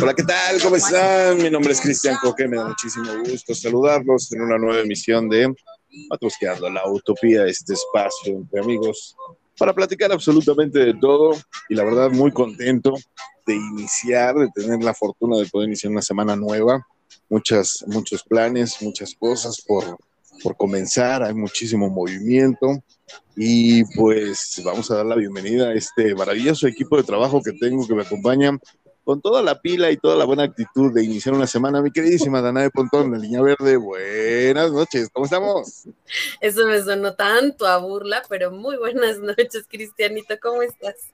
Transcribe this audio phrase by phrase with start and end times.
[0.00, 0.62] Hola, ¿qué tal?
[0.62, 1.36] ¿Cómo están?
[1.36, 5.54] Mi nombre es Cristian Coque, me da muchísimo gusto saludarlos en una nueva emisión de
[6.08, 9.14] Matrosqueando la Utopía, este espacio entre amigos
[9.58, 11.32] para platicar absolutamente de todo
[11.68, 12.94] y la verdad muy contento
[13.46, 16.86] de iniciar, de tener la fortuna de poder iniciar una semana nueva,
[17.28, 19.98] muchas, muchos planes, muchas cosas por,
[20.42, 22.82] por comenzar, hay muchísimo movimiento
[23.36, 27.86] y pues vamos a dar la bienvenida a este maravilloso equipo de trabajo que tengo
[27.86, 28.58] que me acompaña
[29.04, 31.82] con toda la pila y toda la buena actitud de iniciar una semana.
[31.82, 35.84] Mi queridísima Danae Pontón, la Línea Verde, buenas noches, ¿cómo estamos?
[36.40, 41.12] Eso me sonó tanto a burla, pero muy buenas noches, Cristianito, ¿cómo estás?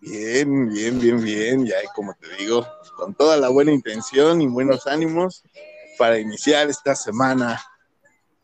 [0.00, 4.86] Bien, bien, bien, bien, ya como te digo, con toda la buena intención y buenos
[4.86, 5.44] ánimos
[5.96, 7.62] para iniciar esta semana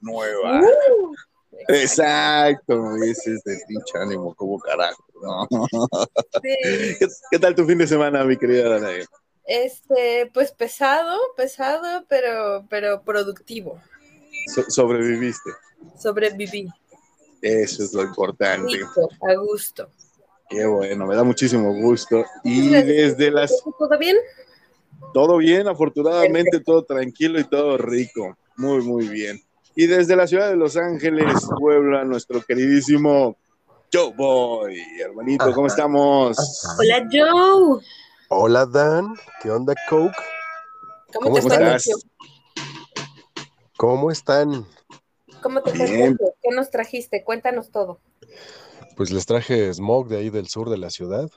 [0.00, 0.60] nueva.
[0.60, 1.14] Uh,
[1.66, 5.04] Exacto, ese es de pinche ánimo, como carajo.
[5.22, 5.46] ¿No?
[6.42, 6.96] sí.
[6.98, 9.04] ¿Qué, qué tal tu fin de semana, mi querida Danae?
[9.44, 13.80] Este, pues pesado, pesado, pero, pero productivo.
[14.54, 15.50] So- sobreviviste,
[15.98, 16.68] Sobreviví.
[17.42, 18.78] eso es lo importante.
[19.28, 19.90] A gusto.
[20.50, 22.24] Qué bueno, me da muchísimo gusto.
[22.44, 23.52] Y desde las...
[23.78, 24.16] ¿Todo bien?
[25.12, 28.36] Todo bien, afortunadamente, todo tranquilo y todo rico.
[28.56, 29.40] Muy, muy bien.
[29.74, 33.36] Y desde la ciudad de Los Ángeles, Puebla, nuestro queridísimo
[33.92, 34.80] Joe Boy.
[35.00, 36.36] Hermanito, ¿cómo estamos?
[36.78, 37.80] Hola, Joe.
[38.28, 40.12] Hola Dan, ¿qué onda Coke?
[41.14, 41.90] ¿Cómo, ¿Cómo te estás?
[43.76, 44.66] ¿Cómo están?
[45.42, 46.16] ¿Cómo te fue?
[46.42, 47.24] ¿Qué nos trajiste?
[47.24, 48.00] Cuéntanos todo.
[48.96, 51.30] Pues les traje smog de ahí del sur de la ciudad.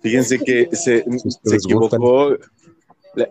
[0.00, 1.04] Fíjense que se,
[1.42, 2.36] se equivocó.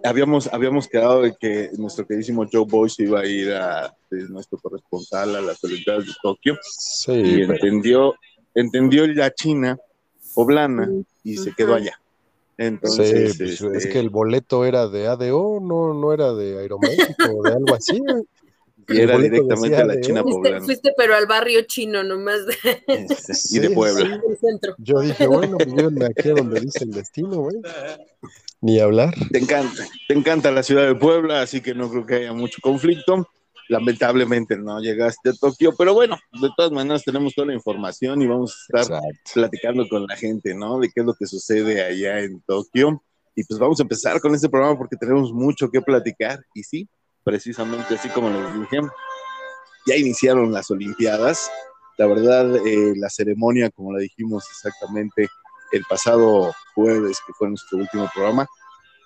[0.04, 4.24] Habíamos, habíamos quedado de que nuestro queridísimo Joe Boy se iba a ir a de
[4.30, 7.12] nuestro corresponsal a las Olimpiadas de Tokio y Sí,
[7.48, 8.16] pero- entendió,
[8.56, 9.78] entendió la China
[10.36, 10.90] poblana
[11.24, 12.00] y se quedó allá.
[12.00, 16.60] sí, Entonces, pues, este, es que el boleto era de ADO, no, no era de
[16.60, 18.02] Aeroméxico o de algo así.
[18.90, 20.66] y era directamente a la China Fuiste, poblana.
[20.66, 22.84] fuiste, pero al barrio chino nomás de-
[23.52, 24.06] y de Puebla.
[24.22, 24.28] sí.
[24.28, 24.76] del centro.
[24.78, 27.56] Yo dije, bueno, pues llévenme aquí a donde dice el destino, güey.
[28.62, 29.14] Ni hablar.
[29.32, 32.58] Te encanta, te encanta la ciudad de Puebla, así que no creo que haya mucho
[32.62, 33.28] conflicto.
[33.70, 38.28] Lamentablemente no llegaste a Tokio, pero bueno, de todas maneras tenemos toda la información y
[38.28, 39.32] vamos a estar Exacto.
[39.34, 40.80] platicando con la gente, ¿no?
[40.80, 43.02] De qué es lo que sucede allá en Tokio.
[43.36, 46.44] Y pues vamos a empezar con este programa porque tenemos mucho que platicar.
[46.54, 46.88] Y sí,
[47.24, 48.82] precisamente así como les dije,
[49.88, 51.50] ya iniciaron las Olimpiadas.
[51.98, 55.28] La verdad, eh, la ceremonia, como la dijimos exactamente
[55.72, 58.48] el pasado jueves, que fue nuestro último programa,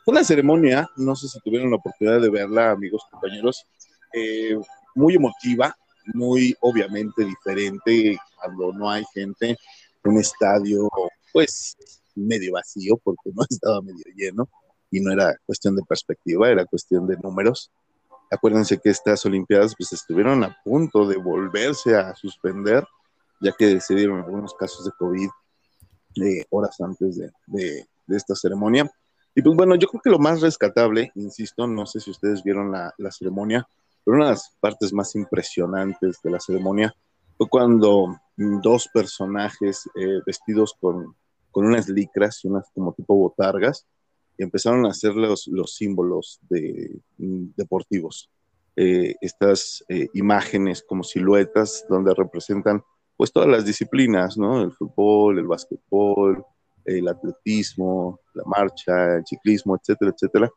[0.04, 3.66] fue una ceremonia, no sé si tuvieron la oportunidad de verla, amigos, compañeros,
[4.14, 4.58] eh,
[4.96, 5.76] muy emotiva,
[6.14, 9.58] muy obviamente diferente cuando no hay gente,
[10.04, 10.90] un estadio
[11.34, 11.76] pues
[12.16, 14.50] medio vacío porque no estaba medio lleno
[14.90, 17.72] y no era cuestión de perspectiva, era cuestión de números.
[18.32, 22.86] Acuérdense que estas Olimpiadas pues estuvieron a punto de volverse a suspender,
[23.42, 25.30] ya que se dieron algunos casos de COVID
[26.24, 28.90] eh, horas antes de, de- de esta ceremonia.
[29.36, 32.72] Y pues bueno, yo creo que lo más rescatable, insisto, no sé si ustedes vieron
[32.72, 33.68] la, la ceremonia,
[34.08, 36.96] pero una de las partes más impresionantes de la ceremonia
[37.38, 41.14] fue cuando dos personajes eh, vestidos con,
[41.52, 43.86] con unas licras y unas como tipo botargas
[44.38, 48.30] empezaron a hacer los, los símbolos de, mm, deportivos.
[48.78, 52.82] Eh, estas eh, imágenes como siluetas donde representan
[53.18, 54.62] pues todas las disciplinas, ¿no?
[54.62, 56.46] El fútbol, el básquetbol,
[56.86, 60.50] el atletismo, la marcha, el ciclismo, etcétera, etcétera.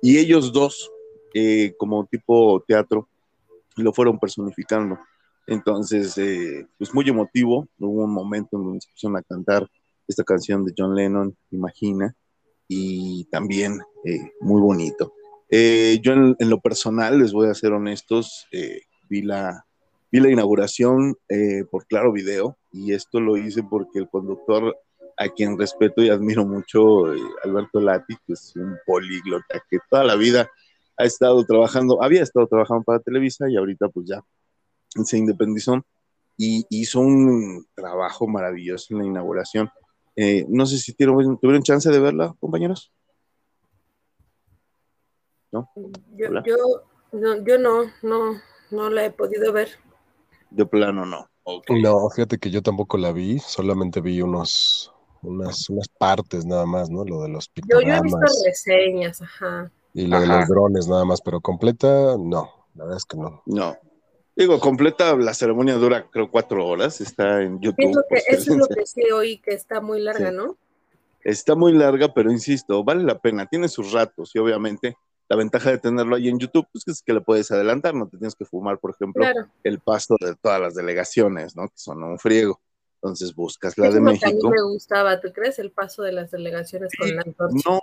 [0.00, 0.90] Y ellos dos,
[1.34, 3.08] eh, como tipo teatro,
[3.76, 4.98] lo fueron personificando.
[5.46, 7.68] Entonces, eh, pues muy emotivo.
[7.78, 9.68] Hubo un momento en donde se pusieron a cantar
[10.08, 12.14] esta canción de John Lennon, Imagina,
[12.68, 15.12] y también eh, muy bonito.
[15.50, 19.66] Eh, yo en, en lo personal, les voy a ser honestos, eh, vi, la,
[20.10, 24.76] vi la inauguración eh, por Claro Video y esto lo hice porque el conductor
[25.16, 30.04] a quien respeto y admiro mucho, eh, Alberto Lati, que es un políglota que toda
[30.04, 30.50] la vida
[30.96, 34.22] ha estado trabajando, había estado trabajando para Televisa y ahorita pues ya
[35.04, 35.84] se independizó
[36.36, 39.70] y hizo un trabajo maravilloso en la inauguración.
[40.16, 42.92] Eh, no sé si tuvieron, tuvieron chance de verla, compañeros.
[45.50, 45.70] ¿No?
[46.16, 46.28] Yo,
[47.12, 48.40] no, yo no, no,
[48.70, 49.68] no la he podido ver.
[50.50, 51.28] De plano no.
[51.68, 54.92] No, fíjate que yo tampoco la vi, solamente vi unos,
[55.22, 57.04] unas, unas partes nada más, ¿no?
[57.04, 59.70] Lo de los Yo, yo he visto pictogramas reseñas, ajá.
[59.94, 60.40] Y lo de Ajá.
[60.40, 63.42] los drones nada más, pero completa, no, la verdad es que no.
[63.46, 63.76] No.
[64.36, 67.90] Digo, completa, la ceremonia dura creo cuatro horas, está en YouTube.
[67.90, 70.36] Es lo que, eso es lo que sí oí, que está muy larga, Sí.
[70.36, 70.56] ¿no?
[71.22, 74.96] Está muy larga, pero insisto, vale la pena, tiene sus ratos y obviamente
[75.28, 78.18] la ventaja de tenerlo ahí en YouTube pues, es que le puedes adelantar, no te
[78.18, 79.46] tienes que fumar, por ejemplo, Claro.
[79.62, 81.68] el paso de todas las delegaciones, ¿no?
[81.68, 82.60] Que son un friego.
[82.96, 84.50] Entonces buscas la de es lo que a mí México.
[84.50, 85.58] me gustaba, ¿tú crees?
[85.58, 87.56] El paso de las delegaciones con la antorcha.
[87.70, 87.80] No,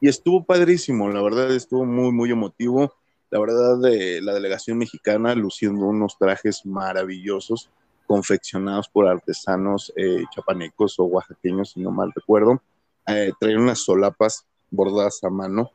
[0.00, 2.94] y estuvo padrísimo, la verdad estuvo muy, muy emotivo.
[3.30, 7.70] La verdad, de la delegación mexicana luciendo unos trajes maravillosos,
[8.06, 12.60] confeccionados por artesanos eh, chapanecos o oaxaqueños, si no mal recuerdo.
[13.06, 15.70] Eh, traían unas solapas bordadas a mano,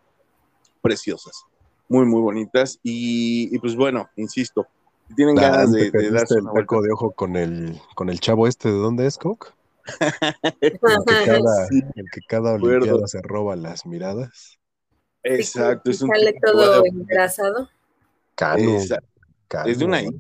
[0.82, 1.46] preciosas,
[1.88, 2.80] muy, muy bonitas.
[2.84, 4.68] Y, y pues bueno, insisto,
[5.08, 8.70] si tienen ganas de, darse el taco de ojo con el, con el chavo este,
[8.70, 9.54] ¿de dónde es, Coke?
[10.62, 10.80] El que
[11.26, 11.82] cada, Sí.
[11.96, 12.78] el que cada acuerdo.
[12.78, 14.60] olimpiada se roba las miradas.
[15.24, 17.70] Exacto, es un Sale todo de- engrasado.
[18.36, 18.78] Cano.
[18.80, 19.08] Exacto.
[19.48, 20.20] Cano, Es de una isla,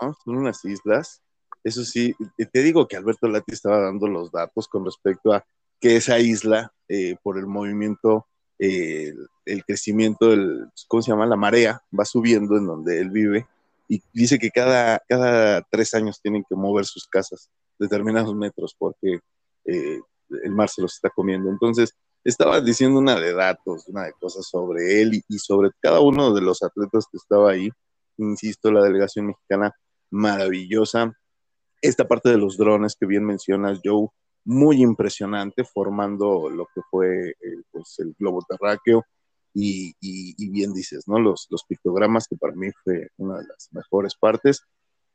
[0.00, 0.16] ¿no?
[0.24, 1.22] Son unas islas.
[1.62, 5.44] Eso sí, y te digo que Alberto Lati estaba dando los datos con respecto a
[5.78, 8.26] que esa isla, eh, por el movimiento,
[8.58, 9.12] eh,
[9.44, 11.26] el crecimiento del, ¿cómo se llama?
[11.26, 13.46] La marea va subiendo en donde él vive
[13.88, 19.18] y dice que cada, cada tres años tienen que mover sus casas determinados metros porque
[19.64, 20.00] eh,
[20.44, 21.50] el mar se los está comiendo.
[21.50, 26.00] Entonces, estaba diciendo una de datos, una de cosas sobre él y, y sobre cada
[26.00, 27.70] uno de los atletas que estaba ahí.
[28.18, 29.72] Insisto, la delegación mexicana
[30.10, 31.12] maravillosa.
[31.82, 34.08] Esta parte de los drones que bien mencionas, Joe,
[34.44, 37.34] muy impresionante, formando lo que fue eh,
[37.72, 39.04] pues, el globo terráqueo.
[39.52, 41.18] Y, y- y bien dices, ¿no?
[41.18, 44.62] Los, los pictogramas, que para mí fue una de las mejores partes.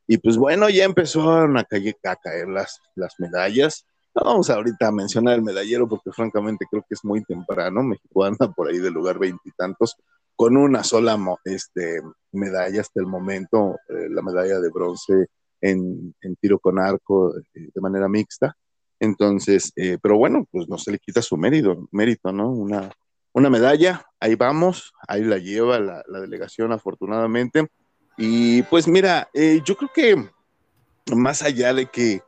[0.07, 3.85] Y pues bueno, ya empezaron a, caer, las, las medallas.
[4.13, 7.83] No vamos ahorita a mencionar el medallero porque francamente creo que es muy temprano.
[7.83, 9.95] México anda por ahí del lugar veintitantos
[10.35, 15.27] con una sola este, medalla hasta el momento, eh, la medalla de bronce
[15.61, 18.55] en, en tiro con arco eh, de manera mixta.
[18.99, 22.49] Entonces, eh, pero bueno, pues no se le quita su mérito, mérito ¿no?
[22.51, 22.91] Una,
[23.33, 27.67] una medalla, ahí vamos, ahí la lleva la delegación afortunadamente.
[28.17, 30.29] Y pues mira, eh, yo creo que
[31.15, 32.21] más allá de que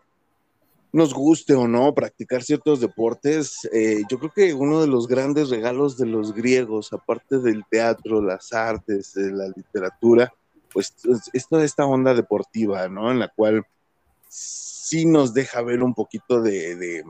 [0.92, 5.50] nos guste o no practicar ciertos deportes, eh, yo creo que uno de los grandes
[5.50, 10.34] regalos de los griegos, aparte del teatro, las artes, eh, la literatura,
[10.74, 10.94] pues
[11.34, 13.12] es, toda esta onda deportiva, ¿no?
[13.12, 13.64] En la cual
[14.30, 17.04] sí nos deja ver un poquito de, de-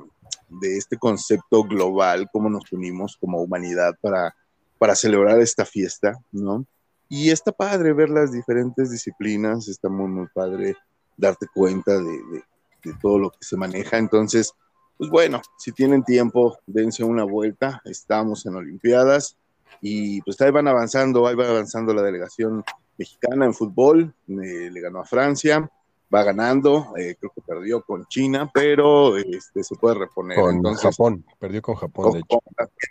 [0.49, 4.33] de este concepto global, cómo nos unimos como humanidad para,
[4.77, 6.65] para celebrar esta fiesta, ¿no?
[7.09, 10.75] Y está padre ver las diferentes disciplinas, está muy, muy padre
[11.15, 12.43] darte cuenta de, de-
[12.83, 13.97] de todo lo que se maneja.
[13.97, 14.53] Entonces,
[14.97, 17.81] pues bueno, si tienen tiempo, dense una vuelta.
[17.85, 19.37] Estamos en Olimpiadas
[19.81, 22.63] y pues ahí van avanzando, ahí va avanzando la delegación
[22.97, 24.13] mexicana en fútbol.
[24.27, 25.69] eh, le ganó a Francia,
[26.13, 30.39] va ganando, eh, creo que perdió con China, pero este, se puede reponer.
[30.39, 32.37] Con Entonces, Japón, perdió con Japón, con- de hecho.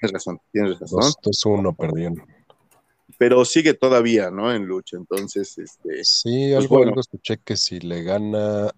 [0.01, 1.01] tienes razón, tienes razón.
[1.23, 2.23] 2-1 perdieron.
[3.19, 4.53] Pero sigue todavía, ¿no?
[4.53, 4.97] En lucha.
[4.97, 6.91] Entonces, este, Sí, Pues algo, bueno.
[6.91, 8.71] algo escuché que si le gana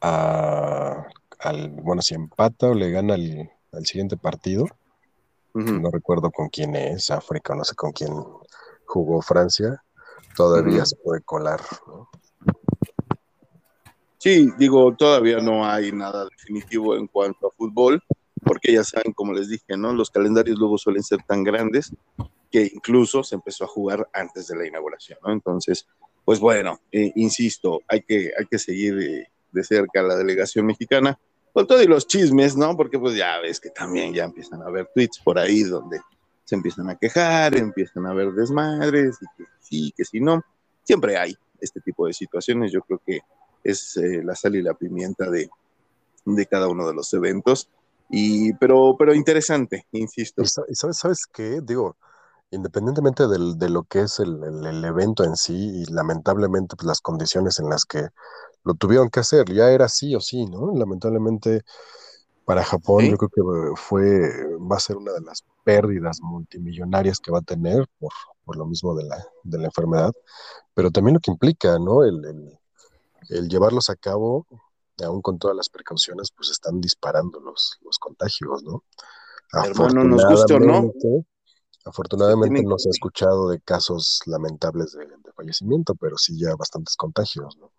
[0.00, 1.06] a,
[1.38, 4.66] al, bueno, si empata o le gana al, al siguiente partido,
[5.54, 8.12] no recuerdo con quién es, África, no sé con quién
[8.84, 9.82] jugó Francia,
[10.36, 12.08] todavía se puede colar, ¿no?
[14.18, 18.02] Sí, digo, todavía no hay nada definitivo en cuanto a fútbol,
[18.42, 19.92] porque ya saben, como les dije, ¿no?
[19.92, 21.92] Los calendarios luego suelen ser tan grandes
[22.50, 25.32] que incluso se empezó a jugar antes de la inauguración, ¿no?
[25.32, 25.86] Entonces,
[26.24, 31.18] pues bueno, eh, insisto, hay que, hay que seguir eh, de cerca la delegación mexicana
[31.52, 32.76] con todo y los chismes, ¿no?
[32.76, 36.00] Porque pues ya ves que también ya empiezan a haber tweets por ahí donde
[36.44, 40.42] se empiezan a quejar, empiezan a haber desmadres, y que sí, que si no,
[40.82, 43.20] siempre hay este tipo de situaciones, yo creo que
[43.64, 45.50] es eh, la sal y la pimienta de,
[46.24, 47.68] de cada uno de los eventos.
[48.10, 50.42] Y, pero, pero interesante, insisto.
[50.42, 51.60] Y sa- y sabes, ¿sabes qué?
[51.62, 51.96] Digo,
[52.50, 56.86] independientemente del- de lo que es el, el- el evento en sí, y lamentablemente pues,
[56.86, 58.08] las condiciones en las que
[58.64, 60.72] lo tuvieron que hacer, ya era sí o sí, ¿no?
[60.76, 61.62] Lamentablemente
[62.46, 63.10] para Japón Sí.
[63.10, 67.38] yo creo que eh, fue, va a ser una de las pérdidas multimillonarias que va
[67.40, 68.12] a tener por,
[68.44, 70.12] por lo mismo de la, de la enfermedad,
[70.74, 72.04] pero también lo que implica, ¿no?
[72.04, 72.58] El, el-
[73.30, 74.46] el llevarlos a cabo,
[75.04, 78.84] aún con todas las precauciones, pues están disparando los, los contagios, ¿no?
[79.64, 80.92] Hermano, nos guste o no.
[81.84, 86.96] Afortunadamente- no se ha escuchado de casos lamentables de, de fallecimiento, pero sí ya bastantes
[86.96, 87.72] contagios, ¿no?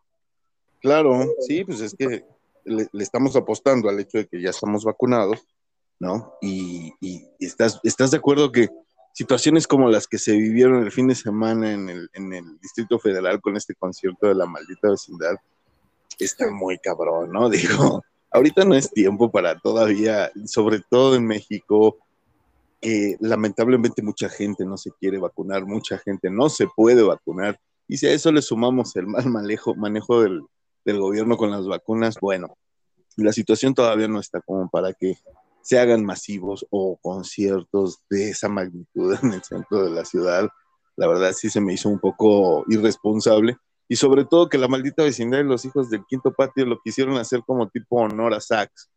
[0.81, 2.25] Claro, sí, pues es que
[2.65, 5.39] le, le estamos apostando al hecho de que ya estamos vacunados
[6.01, 6.33] ¿no?
[6.41, 8.69] Y, y- y estás, estás de acuerdo que
[9.13, 12.97] situaciones como las que se vivieron el fin de semana en el, en el Distrito
[12.99, 15.35] Federal con este concierto de la maldita vecindad,
[16.25, 17.49] está muy cabrón, ¿no?
[17.49, 21.97] Digo, ahorita no es tiempo para todavía, sobre todo en México,
[22.81, 27.59] que lamentablemente mucha gente no se quiere vacunar, mucha gente no se puede vacunar.
[27.87, 30.41] Y si a eso le sumamos el mal manejo, manejo del,
[30.85, 32.57] del gobierno con las vacunas, bueno,
[33.17, 35.17] la situación todavía no está como para que
[35.61, 40.47] se hagan masivos o conciertos de esa magnitud en el centro de la ciudad.
[40.95, 43.57] La verdad sí se me hizo un poco irresponsable.
[43.89, 47.17] Y sobre todo que la maldita vecindad de los hijos del quinto patio lo quisieron
[47.17, 48.89] hacer como tipo honor a Sax,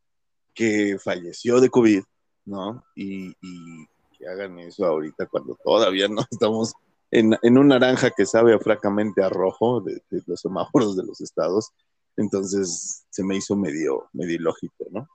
[0.54, 2.02] que falleció de COVID,
[2.44, 2.84] ¿no?
[2.94, 3.86] Y, y
[4.18, 6.74] que hagan eso ahorita cuando todavía no estamos
[7.10, 11.20] en, en un naranja que sabe fracamente a rojo de, de los semáforos de los
[11.22, 11.70] estados.
[12.18, 15.08] Entonces se me hizo medio, medio ilógico, ¿no?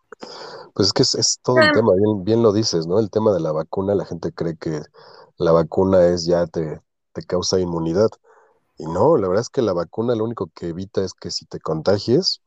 [0.73, 1.71] Pues es que es, es todo un Ah.
[1.71, 2.99] tema, bien, bien lo dices, ¿no?
[2.99, 4.81] El tema de la vacuna, la gente cree que
[5.37, 6.81] la vacuna es ya te,
[7.13, 8.09] te causa inmunidad.
[8.77, 11.45] Y no, la verdad es que la vacuna lo único que evita es que si
[11.45, 12.41] te contagies,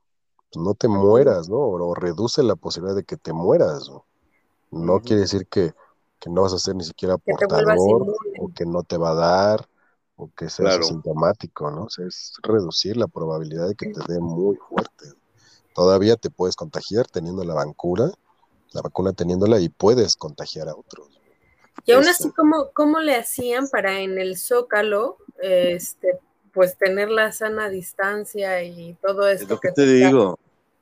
[0.53, 1.57] pues no te mueras, ¿no?
[1.59, 3.91] O, o reduce la posibilidad de que te mueras.
[4.71, 5.01] ¿no?
[5.01, 5.75] Quiere decir que,
[6.19, 8.03] que no vas a ser ni siquiera Que portador,
[8.39, 9.69] o que no te va a dar,
[10.17, 10.85] o que seas Claro.
[10.85, 11.85] asintomático, ¿no?
[11.85, 15.07] O sea, es reducir la probabilidad de que te dé muy fuerte.
[15.75, 18.13] Todavía te puedes contagiar teniendo la vacuna,
[18.73, 21.21] la vacuna teniéndola y puedes contagiar a otros.
[21.87, 22.25] Y aún Eso.
[22.25, 26.19] así, ¿cómo, cómo le hacían para en el Zócalo, este,
[26.53, 30.39] pues tener la sana distancia y todo Es esto lo que que te digo,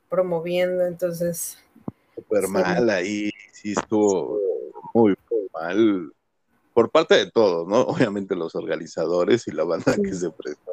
[0.09, 0.85] promoviendo?
[0.85, 1.57] Entonces,
[2.15, 2.51] súper Sí.
[2.51, 4.39] mal ahí, sí estuvo
[4.93, 6.11] muy, muy mal
[6.73, 7.81] por parte de todos, ¿no?
[8.11, 10.71] Obviamente los organizadores y la banda que se prestó.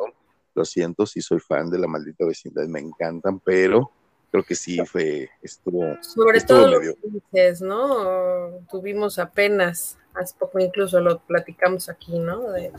[0.54, 3.90] Lo siento, sí soy fan de la maldita vecindad, me encantan, pero
[4.30, 6.96] creo que sí fue, estuvo, sobre Estuvo todo medio-
[7.32, 8.60] los ¿no?
[8.70, 12.50] Tuvimos apenas, hace poco incluso lo platicamos aquí, ¿no?
[12.50, 12.73] De,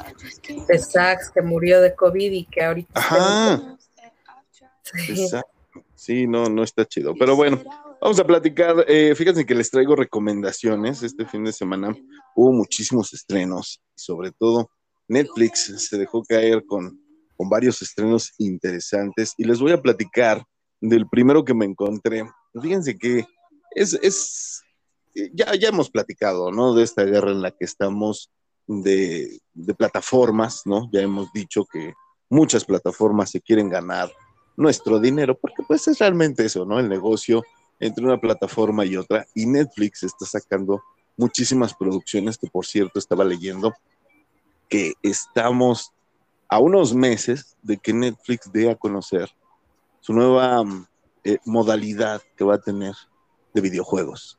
[0.67, 3.77] de Sax que murió de COVID y que ahorita Ajá.
[4.84, 5.24] Sí.
[5.24, 5.58] Exacto.
[5.96, 7.13] Sí, no, no está chido.
[7.17, 7.62] Pero bueno,
[8.01, 8.86] vamos a platicar.
[8.88, 11.03] Eh, fíjense que les traigo recomendaciones.
[11.03, 11.96] Este fin de semana
[12.36, 14.70] hubo muchísimos estrenos y sobre todo
[15.08, 17.01] Netflix se dejó caer con,
[17.36, 20.44] con varios estrenos interesantes y les voy a platicar
[20.79, 22.24] del primero que me encontré.
[22.62, 23.25] Fíjense que
[23.72, 24.62] es, es
[25.33, 26.74] ya, ya hemos platicado, ¿no?
[26.74, 28.31] De esta guerra en la que estamos
[28.67, 29.39] de,
[29.77, 30.89] plataformas, ¿no?
[30.91, 31.93] Ya hemos dicho que
[32.29, 34.12] muchas plataformas se quieren ganar
[34.55, 36.79] nuestro dinero, porque pues es realmente eso, ¿no?
[36.79, 37.43] El negocio
[37.79, 39.25] entre una plataforma y otra.
[39.33, 40.81] Y Netflix está sacando
[41.15, 43.74] muchísimas producciones que, por cierto, estaba leyendo
[44.69, 45.93] que estamos
[46.50, 49.29] a unos meses de que Netflix dé a conocer
[50.01, 50.63] su nueva
[51.24, 52.95] eh, modalidad que va a tener
[53.53, 54.38] de videojuegos.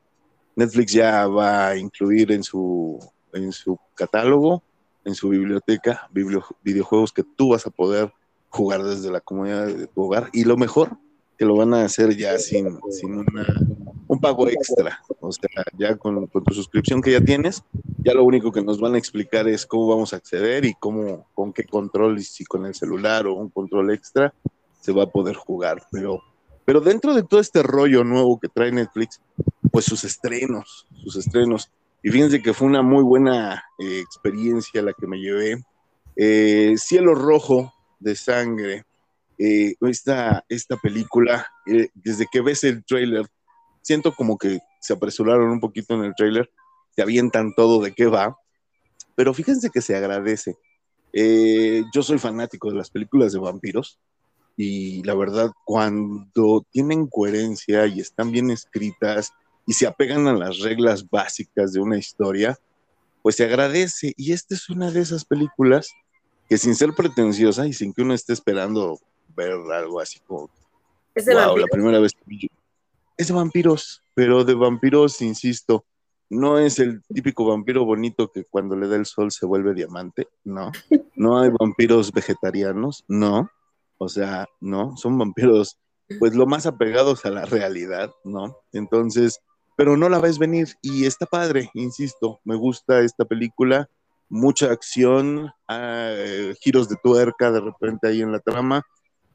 [0.59, 2.99] Netflix ya va a incluir en su,
[3.33, 4.65] en su catálogo,
[5.05, 8.13] en su biblioteca, biblio- videojuegos que tú vas a poder
[8.49, 10.29] jugar desde la comunidad de tu hogar.
[10.33, 10.99] Y lo mejor,
[11.37, 13.47] que lo van a hacer ya sin, sin una,
[14.09, 14.99] un pago extra.
[15.21, 17.63] O sea, ya con, con tu suscripción que ya tienes,
[18.05, 21.29] ya lo único que nos van a explicar es cómo vamos a acceder y cómo,
[21.35, 24.35] con qué control, y si con el celular o un control extra,
[24.81, 25.81] se va a poder jugar.
[25.93, 26.21] Pero,
[26.65, 29.21] pero dentro de todo este rollo nuevo que trae Netflix,
[29.79, 31.71] pues sus estrenos, sus estrenos.
[32.03, 35.63] Y fíjense que fue una muy buena eh, experiencia la que me llevé.
[36.17, 38.87] Eh, Cielo Rojo de Sangre,
[39.39, 43.29] eh, esta, esta película, eh, desde que ves el trailer,
[43.81, 46.51] siento como que se apresuraron un poquito en el trailer,
[46.97, 48.37] te avientan todo de qué va,
[49.15, 50.57] pero fíjense que se agradece.
[51.13, 54.01] Eh, yo soy fanático de las películas de vampiros
[54.57, 59.33] y la verdad, cuando tienen coherencia y están bien escritas
[59.69, 62.59] y se apegan a las reglas básicas de una historia,
[63.21, 64.15] pues se agradece.
[64.17, 65.93] Y esta es una de esas películas
[66.49, 68.99] que sin ser pretenciosa y sin que uno esté esperando
[69.37, 70.49] ver algo así como,
[71.15, 71.61] Es de wow, vampiros.
[71.61, 72.51] la primera vez que vi
[73.19, 75.85] Es de vampiros, pero de vampiros, insisto,
[76.31, 80.29] no es el típico vampiro bonito que cuando le da el sol se vuelve diamante,
[80.45, 80.73] no.
[81.15, 83.51] No hay vampiros vegetarianos, no.
[83.99, 85.79] O sea, no, son vampiros
[86.19, 88.57] pues lo más apegados a la realidad, ¿no?
[88.73, 89.43] Entonces,
[89.79, 93.89] pero no la ves venir y está padre, insisto, me gusta esta película,
[94.29, 98.83] mucha acción, ah, eh, giros de tuerca de repente ahí en la trama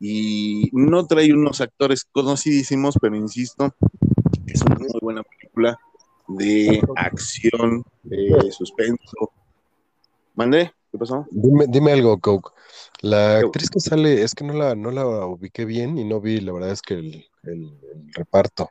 [0.01, 3.73] y no trae unos actores conocidísimos, pero insisto,
[4.45, 5.79] es una muy buena película
[6.27, 9.31] de acción, de suspenso.
[10.35, 10.73] ¿Mandé?
[10.91, 11.25] ¿Qué pasó?
[11.31, 12.49] Dime, dime algo, Coke.
[13.01, 16.41] La actriz que sale, es que no la, no la ubiqué bien y no vi,
[16.41, 18.69] la verdad es que el, el- el reparto.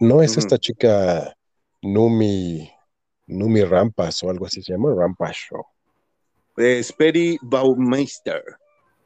[0.00, 1.36] ¿No es esta chica
[1.82, 2.70] Numi,
[3.26, 5.62] Numi Rampas o algo así se llama, Rampas Show.
[6.56, 8.42] Es Peri Baumeister.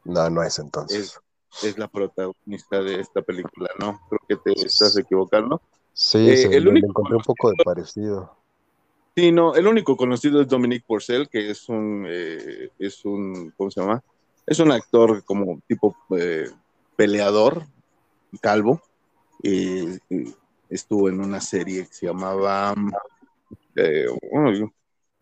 [0.04, 1.18] No, no es entonces.
[1.62, 4.00] Es, la protagonista de esta película, ¿no?
[4.08, 5.60] Creo que te estás equivocando.
[5.92, 8.36] Sí, eh, el único encontré un poco de parecido.
[9.16, 13.70] Sí, no, el único conocido es Dominique Porcel, que es un, eh, es un, ¿cómo
[13.70, 14.02] se llama?
[14.46, 16.48] Es un actor como tipo eh,
[16.96, 17.66] peleador,
[18.40, 18.80] calvo.
[20.68, 22.74] Estuvo en una serie que se llamaba,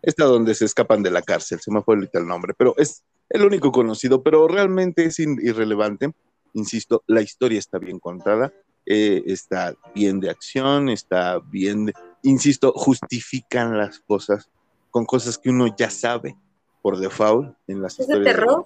[0.03, 3.05] esta donde se escapan de la cárcel, se me fue ahorita el nombre, pero es
[3.29, 6.13] el único conocido, pero realmente es irrelevante.
[6.55, 8.53] Insisto, la historia está bien contada,
[8.85, 14.51] eh, está bien de acción, está bien de, insisto, justifican las cosas
[14.91, 16.37] con cosas que uno ya sabe
[16.83, 18.65] por default en las ¿Es historias de terror?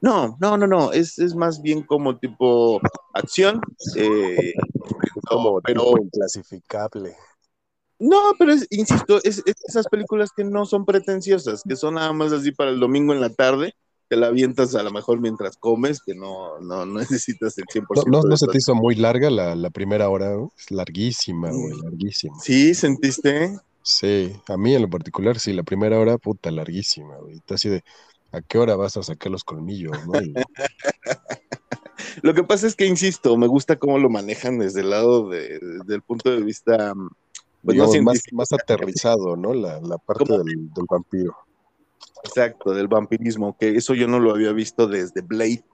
[0.00, 2.80] No, no, no, no, es, es, más bien como tipo
[3.14, 3.60] acción,
[3.96, 4.52] eh,
[5.28, 7.16] como pero inclasificable.
[7.98, 12.52] No, pero insisto, es, esas películas que no son pretenciosas, que son nada más así
[12.52, 13.74] para el domingo en la tarde,
[14.08, 18.04] que la avientas a lo mejor mientras comes, que no, no, necesitas el 100%.
[18.06, 22.38] No, no, se te hizo muy larga la, primera hora, es larguísima, güey, larguísima.
[22.40, 23.58] Sí, ¿sentiste?
[23.82, 27.40] Sí, a mí en lo particular, sí, la primera hora, puta, larguísima, güey.
[27.48, 27.82] Así de,
[28.32, 30.12] ¿a qué hora vas a sacar los colmillos, no?
[32.22, 35.58] lo que pasa es que, insisto, me gusta cómo lo manejan desde el lado de,
[35.60, 36.92] desde el punto de vista
[37.62, 37.76] pues
[38.32, 39.52] más, aterrizado, ¿no?
[39.52, 41.36] La, parte del, vampiro.
[42.24, 45.64] Exacto, del vampirismo, que eso yo no lo había visto desde Blade,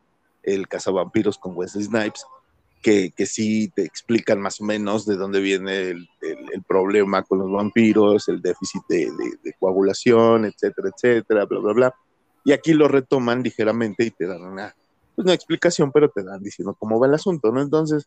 [0.42, 2.26] el cazavampiros con Wesley Snipes,
[2.82, 6.08] que, que sí te explican más o menos de dónde viene el,
[6.66, 9.11] problema con los vampiros, el déficit de,
[9.58, 11.94] coagulación, etcétera, etcétera, bla, bla, bla.
[12.44, 14.74] Y aquí lo retoman ligeramente y te dan una,
[15.14, 17.62] pues, una explicación, pero te dan diciendo cómo va el asunto, ¿no?
[17.62, 18.06] Entonces,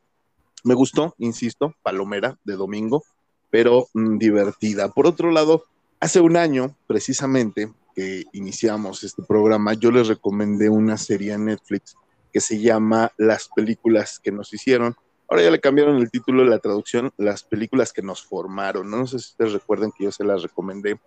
[0.63, 3.03] me gustó, insisto, Palomera de domingo,
[3.49, 4.89] pero mm, divertida.
[4.89, 5.65] Por otro lado,
[5.99, 11.95] hace un año, precisamente, que iniciamos este programa, yo les recomendé una serie en Netflix
[12.31, 14.95] que se llama Las películas que nos hicieron.
[15.27, 18.89] Ahora ya le cambiaron el título de la traducción, Las películas que nos formaron.
[18.89, 20.99] No, sé si ustedes recuerden que yo se las recomendé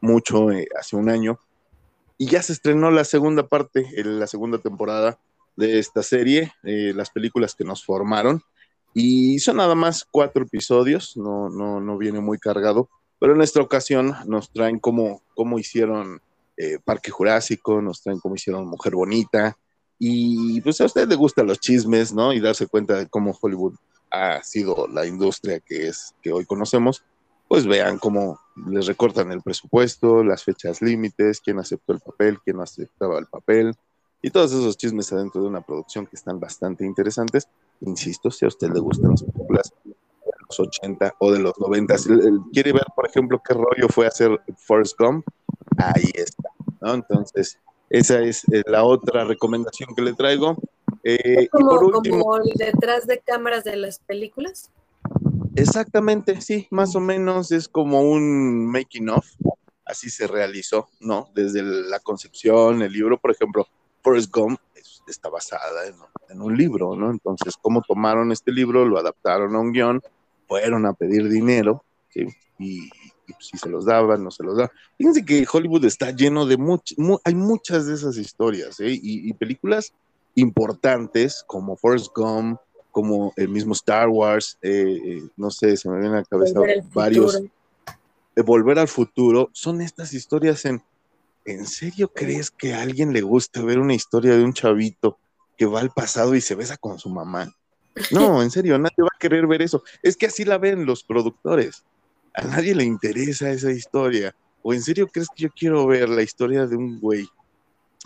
[0.00, 1.38] mucho eh, hace un año.
[2.18, 5.18] Y ya se estrenó la segunda parte, la segunda temporada
[5.56, 8.42] de esta serie, eh, Las películas que nos formaron.
[8.92, 13.60] Y son nada más cuatro episodios, no, no, no viene muy cargado, pero en esta
[13.60, 16.20] ocasión nos traen cómo, cómo hicieron
[16.56, 19.58] eh, Parque Jurásico, nos traen cómo hicieron Mujer Bonita,
[19.98, 22.32] y pues a usted le gustan los chismes, ¿no?
[22.32, 23.74] Y darse cuenta de cómo Hollywood
[24.10, 27.02] ha sido la industria que es, que hoy conocemos,
[27.48, 32.56] pues vean cómo les recortan el presupuesto, las fechas límites, quién aceptó el papel, quién
[32.56, 33.74] no aceptaba el papel,
[34.22, 37.46] y todos esos chismes adentro de una producción que están bastante interesantes.
[37.80, 39.94] Insisto, si a usted le gustan las películas de
[40.48, 42.08] los 80 o de los 90, si
[42.50, 45.26] quiere ver, por ejemplo, qué rollo fue hacer Forrest Gump,
[45.76, 46.48] ahí está,
[46.80, 46.94] ¿no?
[46.94, 47.58] Entonces,
[47.90, 50.56] esa es eh, la otra recomendación que le traigo.
[51.02, 54.70] Eh, como, y por último, como detrás de cámaras de las películas.
[55.56, 59.26] Exactamente, sí, más o menos es como un making of,
[59.84, 61.28] así se realizó, ¿no?
[61.34, 63.66] Desde la concepción, el libro, por ejemplo,
[64.02, 64.58] Forrest Gump
[65.08, 67.10] está basada en, un libro, ¿no?
[67.10, 68.84] Entonces, ¿cómo tomaron este libro?
[68.84, 70.02] Lo adaptaron a un guion,
[70.48, 72.26] fueron a pedir dinero, ¿sí?
[72.58, 72.88] Y,
[73.26, 74.70] pues, si se los daban, no se los daban.
[74.98, 78.98] Fíjense que Hollywood está lleno de muchas, hay muchas de esas historias, ¿eh?
[79.00, 79.92] Y, películas
[80.34, 82.58] importantes como Forrest Gump,
[82.94, 86.60] como el mismo Star Wars, eh, eh, no sé, se me viene a la cabeza
[86.94, 87.42] varios.
[88.36, 90.82] De Volver al futuro, son estas historias en
[91.44, 95.18] ¿en serio crees que a alguien le gusta ver una historia de un chavito
[95.56, 97.54] que va al pasado y se besa con su mamá?
[98.10, 99.82] No, en serio, nadie va a querer ver eso.
[100.02, 101.84] Es que así la ven los productores.
[102.34, 104.34] A nadie le interesa esa historia.
[104.62, 107.28] ¿O en serio crees que yo quiero ver la historia de un güey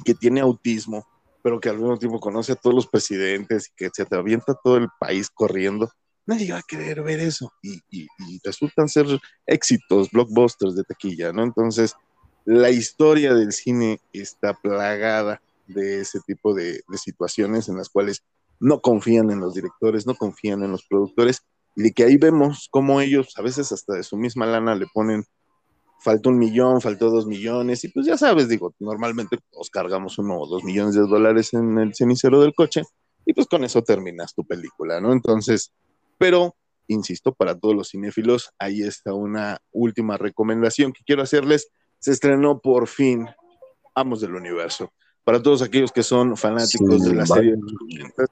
[0.05, 1.07] que tiene autismo,
[1.49, 4.77] pero que al mismo tiempo conoce a todos los presidentes y que se atravienta todo
[4.77, 5.91] el país corriendo?
[6.27, 7.51] Nadie va a querer ver eso.
[7.63, 7.81] Y,
[8.45, 9.07] resultan ser
[9.47, 11.43] éxitos, blockbusters de taquilla, ¿no?
[11.43, 11.95] Entonces,
[12.45, 18.23] la historia del cine está plagada de ese tipo de, situaciones en las cuales
[18.61, 21.41] no confían en los directores, no confían en los productores,
[21.77, 24.87] y de que ahí vemos cómo ellos a veces hasta de su misma lana le
[24.93, 25.25] ponen,
[26.01, 30.39] falta un millón, faltó dos millones, y pues ya sabes, digo, normalmente nos cargamos uno
[30.39, 32.83] o dos millones de dólares en el cenicero del coche,
[33.27, 35.13] y pues con eso terminas tu película, ¿no?
[35.13, 35.73] Entonces,
[36.17, 36.57] pero,
[36.87, 42.61] insisto, para todos los cinéfilos, ahí está una última recomendación que quiero hacerles se estrenó
[42.61, 43.29] por fin
[43.95, 44.93] Amos del Universo.
[45.25, 48.27] Para todos aquellos que son fanáticos de la serie de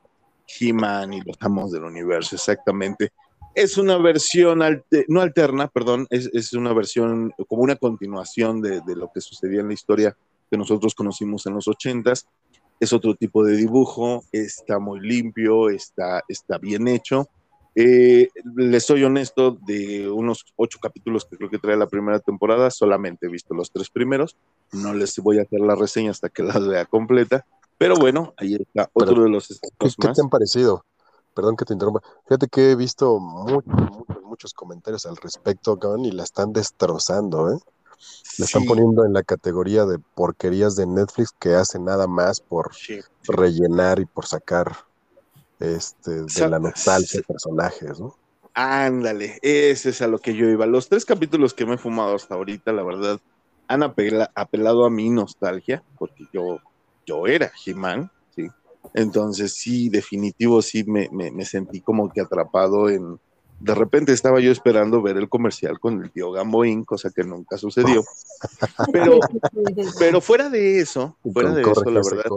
[0.61, 3.13] He-Man y los Amos del Universo, exactamente.
[3.57, 4.61] Es una versión,
[5.09, 9.73] no alterna, perdón, es, una versión como una continuación de, lo que sucedía en la
[9.73, 10.15] historia
[10.51, 12.27] que nosotros conocimos en los ochentas.
[12.79, 17.31] Es otro tipo de dibujo, está muy limpio, está, está bien hecho.
[17.75, 22.71] Eh, les soy honesto, de unos ocho capítulos que creo que trae la primera temporada,
[22.71, 24.37] solamente he visto los tres primeros.
[24.71, 27.47] No les voy a hacer la reseña hasta que la vea completa.
[27.79, 30.85] Pero bueno, ahí está otro de los ¿qué, ¿Qué te han parecido?
[31.37, 32.01] Perdón que te interrumpa.
[32.27, 37.53] Fíjate que he visto muchos, muchos, muchos comentarios al respecto, cabrón, y la están destrozando,
[37.53, 37.59] ¿eh?
[38.39, 42.71] Le están poniendo en la categoría de porquerías de Netflix que hacen nada más por
[43.29, 44.77] rellenar y por sacar
[45.61, 48.17] este de la nostalgia de personajes, ¿no?
[48.55, 50.65] Ándale, ese es a lo que yo iba.
[50.65, 53.21] Los tres capítulos que me he fumado hasta ahorita, la verdad,
[53.69, 56.61] han apelado a mi nostalgia, porque yo
[57.07, 58.11] yo era He-Man.
[58.95, 63.19] Entonces sí, definitivo, sí me, sentí como que atrapado en...
[63.59, 67.57] De repente estaba yo esperando ver el comercial con el tío Gamboín, cosa que nunca
[67.57, 68.05] sucedió.
[68.93, 69.19] Pero,
[69.99, 72.31] pero fuera de eso, fuera de eso, la verdad...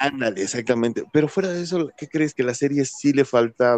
[0.00, 1.04] Ándale, exactamente.
[1.12, 2.32] Pero fuera de eso, ¿qué crees?
[2.32, 3.76] Que la serie sí le falta,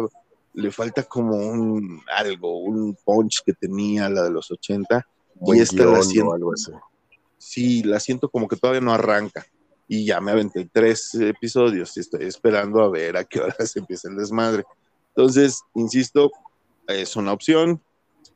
[0.53, 5.05] le falta como un algo, un punch que tenía la de los 80.
[5.47, 6.33] y esta la siento.
[6.33, 6.71] Algo así.
[7.37, 9.45] Sí, la siento como que todavía no arranca
[9.87, 13.79] y ya me aventé tres episodios y estoy esperando a ver a qué hora se
[13.79, 14.63] empieza el desmadre.
[15.09, 16.31] Entonces, insisto,
[16.87, 17.81] es una opción.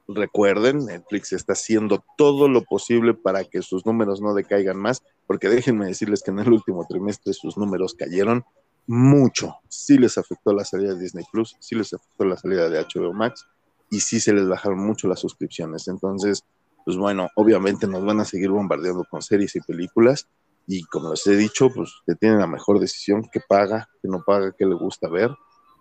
[0.07, 5.47] Recuerden, Netflix está haciendo todo lo posible para que sus números no decaigan más, porque
[5.47, 8.43] déjenme decirles que en el último trimestre sus números cayeron
[8.87, 9.55] mucho.
[9.69, 13.13] Sí les afectó la salida de Disney Plus, sí les afectó la salida de HBO
[13.13, 13.45] Max
[13.89, 15.87] y sí se les bajaron mucho las suscripciones.
[15.87, 16.43] Entonces,
[16.83, 20.27] pues bueno, obviamente nos van a seguir bombardeando con series y películas,
[20.73, 24.23] y como les he dicho, pues que tiene la mejor decisión, que paga, que no
[24.23, 25.29] paga, que le gusta ver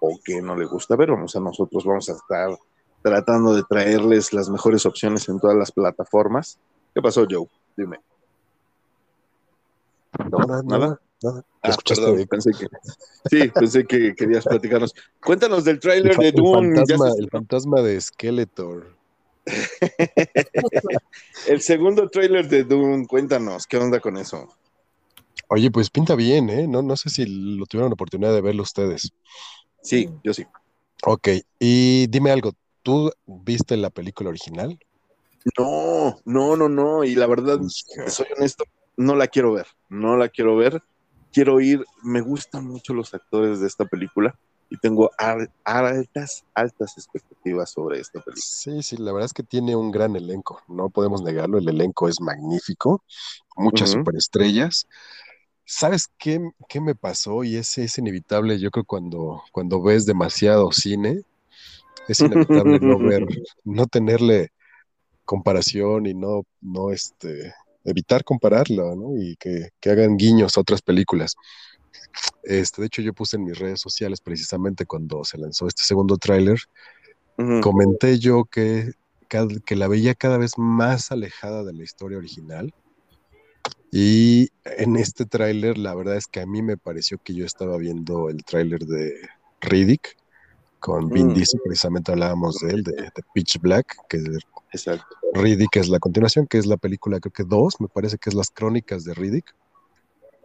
[0.01, 1.13] o que no le gusta ver.
[1.13, 2.59] Vamos a nosotros vamos a estar
[3.01, 6.59] tratando de traerles las mejores opciones en todas las plataformas.
[6.93, 7.47] ¿Qué pasó, Joe?
[7.77, 8.01] Dime.
[10.29, 11.01] No, nada, nada.
[11.23, 11.45] nada.
[11.63, 12.67] Ah, perdón, pensé que,
[13.31, 14.93] sí, pensé que querías platicarnos.
[15.25, 16.83] Cuéntanos del tráiler de Dune.
[17.17, 18.97] El fantasma, de Skeletor.
[21.47, 24.49] el segundo tráiler de Dune, cuéntanos, ¿qué onda con eso?
[25.53, 26.69] Oye, pues pinta bien, ¿eh?
[26.69, 29.11] No, no sé si lo tuvieron la oportunidad de verlo ustedes.
[29.83, 30.47] Sí, yo sí.
[31.05, 34.79] Ok, y dime algo, ¿tú viste la película original?
[35.59, 37.59] No, no, no, no, y la verdad,
[38.07, 38.63] soy honesto,
[38.97, 40.81] no la quiero ver, no la quiero ver.
[41.33, 44.37] Quiero ir, me gustan mucho los actores de esta película
[44.69, 48.45] y tengo altas, altas expectativas sobre esta película.
[48.45, 52.09] Sí, sí, la verdad es que tiene un gran elenco, no podemos negarlo, el elenco
[52.09, 53.05] es magnífico,
[53.57, 54.87] muchas superestrellas.
[55.73, 57.45] ¿Sabes qué, qué me pasó?
[57.45, 61.23] Y ese es inevitable, yo creo cuando, cuando ves demasiado cine,
[62.09, 63.25] es inevitable no ver,
[63.65, 64.51] no tenerle
[65.25, 67.55] comparación y no, no este,
[67.85, 69.17] evitar compararlo, ¿no?
[69.17, 71.37] Y que, hagan guiños a otras películas.
[72.43, 76.17] Este, de hecho, yo puse en mis redes sociales precisamente cuando se lanzó este segundo
[76.17, 76.59] tráiler,
[77.63, 78.91] comenté yo que,
[79.65, 82.75] que la veía cada vez más alejada de la historia original
[83.93, 87.77] y en este tráiler, la verdad es que a mí me pareció que yo estaba
[87.77, 89.15] viendo el tráiler de
[89.61, 90.17] Riddick
[90.79, 91.35] con Vin mm.
[91.35, 94.23] Diesel, precisamente hablábamos de él, de, Pitch Black, que
[94.73, 95.17] Exacto.
[95.35, 98.35] Riddick es la continuación, que es la película, creo que dos, me parece que es
[98.35, 99.55] las crónicas de Riddick,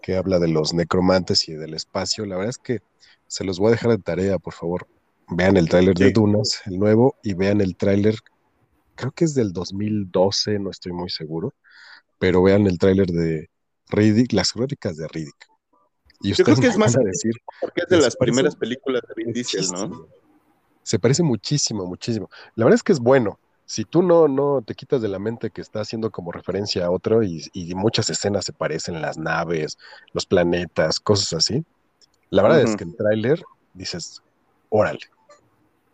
[0.02, 2.26] que habla de los necromantes y del espacio.
[2.26, 2.80] La verdad es que
[3.28, 4.88] se los voy a dejar de tarea, por favor.
[5.30, 8.16] Vean el tráiler de Dunas, el nuevo, y vean el tráiler,
[8.96, 11.54] creo que es del 2012, no estoy muy seguro,
[12.26, 13.52] pero vean el tráiler de
[13.90, 15.46] Riddick, las crónicas de Riddick.
[16.22, 19.14] Y Yo creo que es más a decir, porque es de las primeras películas de
[19.16, 20.08] Vin Diesel, ¿no?
[20.82, 22.28] Se parece muchísimo, muchísimo.
[22.56, 23.38] La verdad es que es bueno.
[23.68, 26.90] Si tú no, no te quitas de la mente que está haciendo como referencia a
[26.90, 29.78] otro y, muchas escenas se parecen, las naves,
[30.12, 31.64] los planetas, cosas así.
[32.32, 33.44] La verdad es que el tráiler
[33.76, 34.24] dices,
[34.70, 35.02] órale,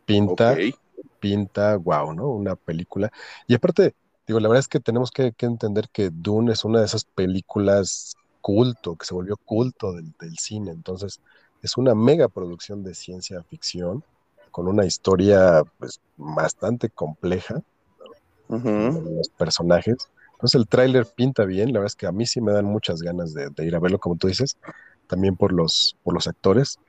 [0.05, 0.55] pinta,
[1.19, 2.29] pinta, wow, ¿no?
[2.29, 3.11] Una película.
[3.47, 3.95] Y aparte,
[4.31, 8.15] Digo, la verdad es que tenemos que, entender que Dune es una de esas películas
[8.39, 10.71] culto, que se volvió culto del, cine.
[10.71, 11.19] Entonces,
[11.61, 14.05] es una mega producción de ciencia ficción
[14.49, 17.61] con una historia pues, bastante compleja
[18.47, 19.97] los personajes.
[20.31, 23.01] Entonces el tráiler pinta bien, la verdad es que a mí sí me dan muchas
[23.01, 24.55] ganas de, ir a verlo, como tú dices,
[25.07, 26.79] también por los, por los actores,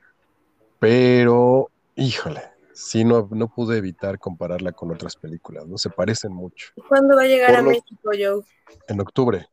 [0.79, 5.77] pero híjole, sí no, no pude evitar compararla con otras películas, ¿no?
[5.77, 6.69] Se parecen mucho.
[6.87, 8.43] ¿Cuándo va a llegar a México, Joe?
[8.87, 9.47] En octubre.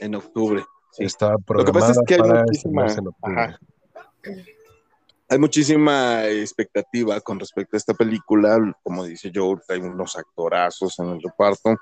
[0.00, 0.64] En octubre.
[0.98, 2.86] Está programada Lo que pasa es que hay muchísima...
[2.92, 3.58] en octubre.
[5.28, 8.58] hay muchísima expectativa con respecto a esta película.
[8.82, 11.76] Como dice Joe, hay unos actorazos en el reparto.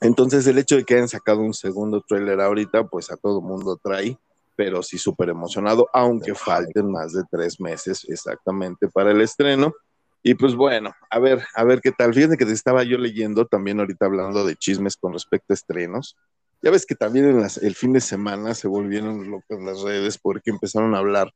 [0.00, 3.78] Entonces, el hecho de que hayan sacado un segundo tráiler ahorita, pues a todo mundo
[3.82, 4.16] trae,
[4.58, 9.72] pero sí súper emocionado, aunque falten más de tres meses exactamente para el estreno.
[10.20, 12.12] Y pues bueno, a ver, a ver qué tal.
[12.12, 16.16] Fíjate que te estaba yo leyendo también ahorita hablando de chismes con respecto a estrenos.
[16.60, 20.50] Ya ves que también en el fin de semana se volvieron locas las redes porque
[20.50, 21.32] empezaron a hablar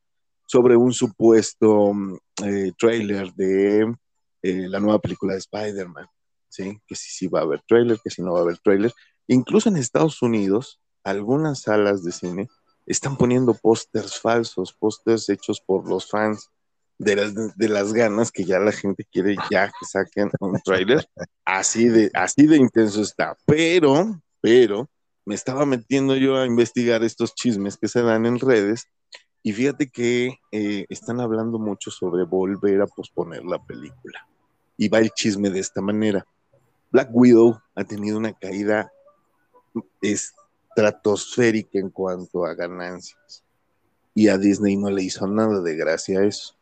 [0.49, 1.93] sobre un supuesto
[2.45, 3.83] eh, trailer de
[4.43, 6.09] eh, la nueva película de Spider-Man,
[6.49, 6.77] ¿sí?
[6.89, 8.93] Que si sí va a haber trailer, que si no va a haber trailer.
[9.29, 12.49] Incluso en Estados Unidos, algunas salas de cine
[12.87, 16.51] están poniendo pósters falsos, pósters hechos por los fans
[16.99, 21.05] de las, ganas que ya la gente quiere ya que saquen un trailer.
[21.45, 23.37] Así de, así de intenso está.
[23.47, 24.89] Pero, pero,
[25.25, 28.87] me estaba metiendo yo a investigar estos chismes que se dan en redes
[29.43, 34.27] y fíjate que eh, están hablando mucho sobre volver a posponer la película.
[34.77, 36.25] Y va el chisme de esta manera.
[36.91, 38.93] Black Widow ha tenido una caída
[40.75, 43.45] estratosférica en cuanto a ganancias.
[44.15, 46.55] Y a Disney no le hizo nada de gracia eso.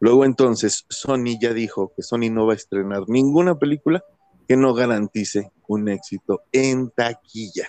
[0.00, 4.04] Luego entonces Sony ya dijo que Sony no va a estrenar ninguna película
[4.46, 7.68] que no garantice un éxito en taquilla.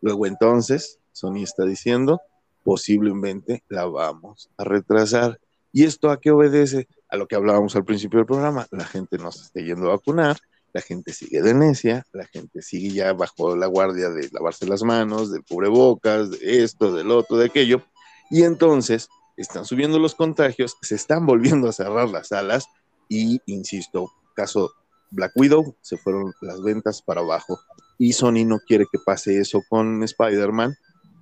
[0.00, 2.20] Luego entonces Sony está diciendo
[2.62, 5.38] posiblemente la vamos a retrasar.
[5.70, 6.88] ¿Y esto a qué obedece?
[7.10, 8.66] A lo que hablábamos al principio del programa.
[8.70, 10.38] La gente no se está yendo a vacunar,
[10.74, 14.82] la gente sigue de necia, la gente sigue ya bajo la guardia de lavarse las
[14.82, 17.82] manos, del cubrebocas, de esto, del otro, de aquello.
[18.28, 22.66] Y entonces están subiendo los contagios, se están volviendo a cerrar las salas
[23.08, 24.72] y, insisto, caso
[25.10, 27.56] Black Widow, se fueron las ventas para abajo.
[27.96, 30.74] Y Sony no quiere que pase eso con Spider-Man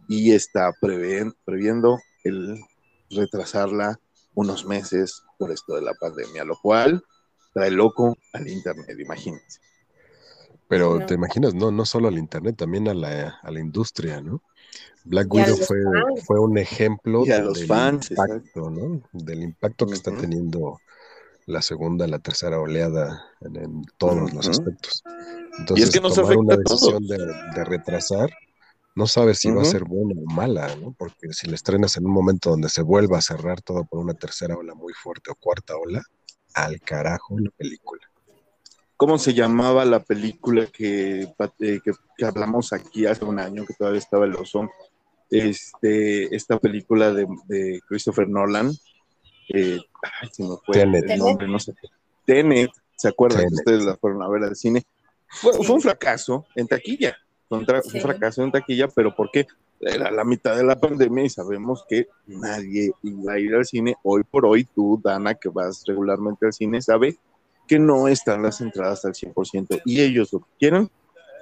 [0.08, 2.58] y está previendo el
[3.10, 4.00] retrasarla
[4.34, 7.04] unos meses por esto de la pandemia, lo cual
[7.52, 9.60] trae loco al Internet, imagínense.
[10.68, 14.42] Pero te imaginas, no, no solo al Internet, también a la, a la industria, ¿no?
[15.04, 15.78] Black Widow fue,
[16.24, 19.02] fue, un ejemplo del impacto, ¿no?
[19.12, 20.80] Del impacto que está teniendo
[21.46, 25.02] la segunda, la tercera oleada en, todos los aspectos.
[25.58, 28.30] Entonces, y es que nos tomar una decisión de, de, retrasar
[28.94, 30.92] no sabes si va a ser buena o mala, ¿no?
[30.92, 34.14] Porque si la estrenas en un momento donde se vuelva a cerrar todo por una
[34.14, 36.02] tercera ola muy fuerte o cuarta ola,
[36.54, 38.02] al carajo la película.
[38.96, 43.98] ¿Cómo se llamaba la película que, eh, que, hablamos aquí hace un año, que todavía
[43.98, 44.68] estaba el oso?
[45.28, 48.70] Este, esta película de, Christopher Nolan.
[49.48, 49.80] Eh,
[50.20, 51.10] ay, se me fue Tenet.
[51.10, 51.74] el nombre, no sé.
[52.24, 53.46] Tenet, ¿se acuerdan?
[53.50, 54.84] Ustedes la fueron a ver al cine.
[55.26, 57.16] Fue, fue un fracaso en taquilla
[57.56, 57.66] un,
[58.00, 59.46] fracaso en taquilla, pero porque
[59.82, 63.96] era la mitad de la pandemia y sabemos que nadie iba a ir al cine.
[64.04, 67.18] Hoy por hoy, tú, Dana, que vas regularmente al cine, sabe
[67.66, 70.90] que no están las entradas al 100% y ellos lo que quieren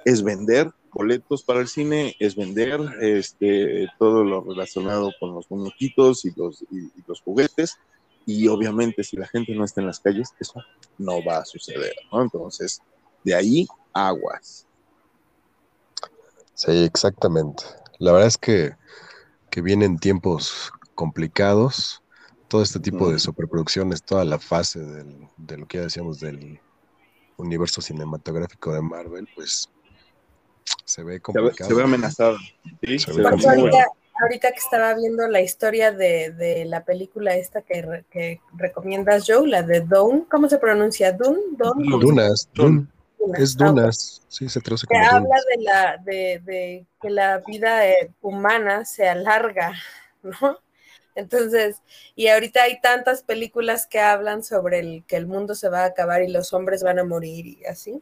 [0.05, 6.25] es vender boletos para el cine, es vender este, todo lo relacionado con los muñequitos
[6.25, 7.77] y los, y los juguetes.
[8.25, 10.61] Y obviamente si la gente no está en las calles, eso
[10.97, 11.93] no va a suceder.
[12.11, 12.81] Entonces,
[13.23, 14.67] de ahí aguas.
[16.53, 17.63] Sí, exactamente.
[18.01, 18.71] La verdad es que,
[19.51, 22.01] que vienen tiempos complicados.
[22.47, 26.59] Todo este tipo de superproducciones, toda la fase del, de lo que ya decíamos del
[27.37, 29.69] universo cinematográfico de Marvel, pues
[30.83, 31.69] se ve complicado.
[31.69, 32.37] Se ve, amenazado.
[34.19, 39.47] ahorita, que estaba viendo la historia de, de la película esta que, que, recomiendas, Joe,
[39.47, 41.13] la de Dawn, ¿cómo se pronuncia?
[41.13, 42.49] Dune, Dunas,
[43.37, 48.85] Es dunas, sí, se traduce como habla de, la, de, que la vida eh, humana
[48.85, 49.73] se alarga,
[50.23, 50.57] ¿no?
[51.13, 51.81] Entonces,
[52.15, 55.87] y ahorita hay tantas películas que hablan sobre el que el mundo se va a
[55.87, 58.01] acabar y los hombres van a morir y así.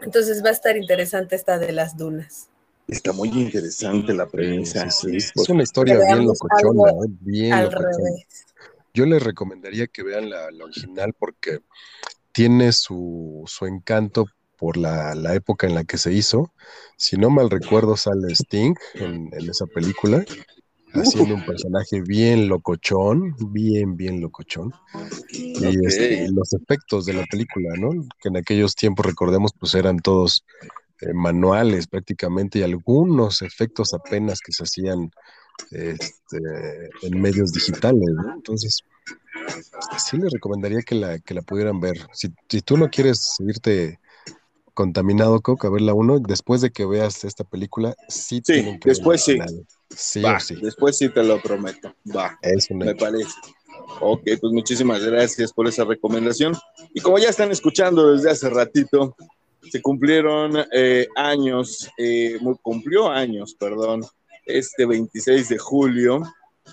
[0.00, 2.48] Entonces va a estar interesante esta de las dunas.
[2.88, 4.84] Está muy interesante la premisa.
[4.84, 7.08] es una historia bien locochona, ¿eh?
[7.20, 8.10] bien locochona.
[8.92, 11.60] Yo les recomendaría que vean la, la, original porque
[12.36, 14.26] tiene su, su encanto
[14.58, 16.52] por la, la, época en la que se hizo.
[16.98, 20.22] Si no mal recuerdo, sale Sting en, en esa película,
[20.92, 24.70] haciendo un personaje bien locochón, bien, bien locochón.
[25.32, 27.88] Y este, los efectos de la película, ¿no?
[28.20, 30.44] Que en aquellos tiempos, recordemos, pues eran todos
[31.00, 35.10] eh, manuales prácticamente y algunos efectos apenas que se hacían
[35.70, 36.38] este,
[37.02, 38.34] en medios digitales, ¿no?
[38.34, 38.80] Entonces,
[39.98, 42.06] sí les recomendaría que la, que la pudieran ver.
[42.12, 43.98] Si, si tú no quieres irte
[44.76, 46.18] Contaminado Coco, a ver la uno.
[46.18, 49.38] Después de que veas esta película, sí, sí después sí.
[49.88, 50.56] Sí, sí.
[50.60, 51.94] Después sí te lo prometo.
[52.14, 52.38] Va.
[52.42, 53.32] Es me parece.
[54.02, 56.54] Ok, pues muchísimas gracias por esa recomendación.
[56.92, 59.16] Y como ya están escuchando desde hace ratito,
[59.62, 64.02] se cumplieron eh, años, eh, cumplió años, perdón,
[64.46, 66.22] este 26 de julio,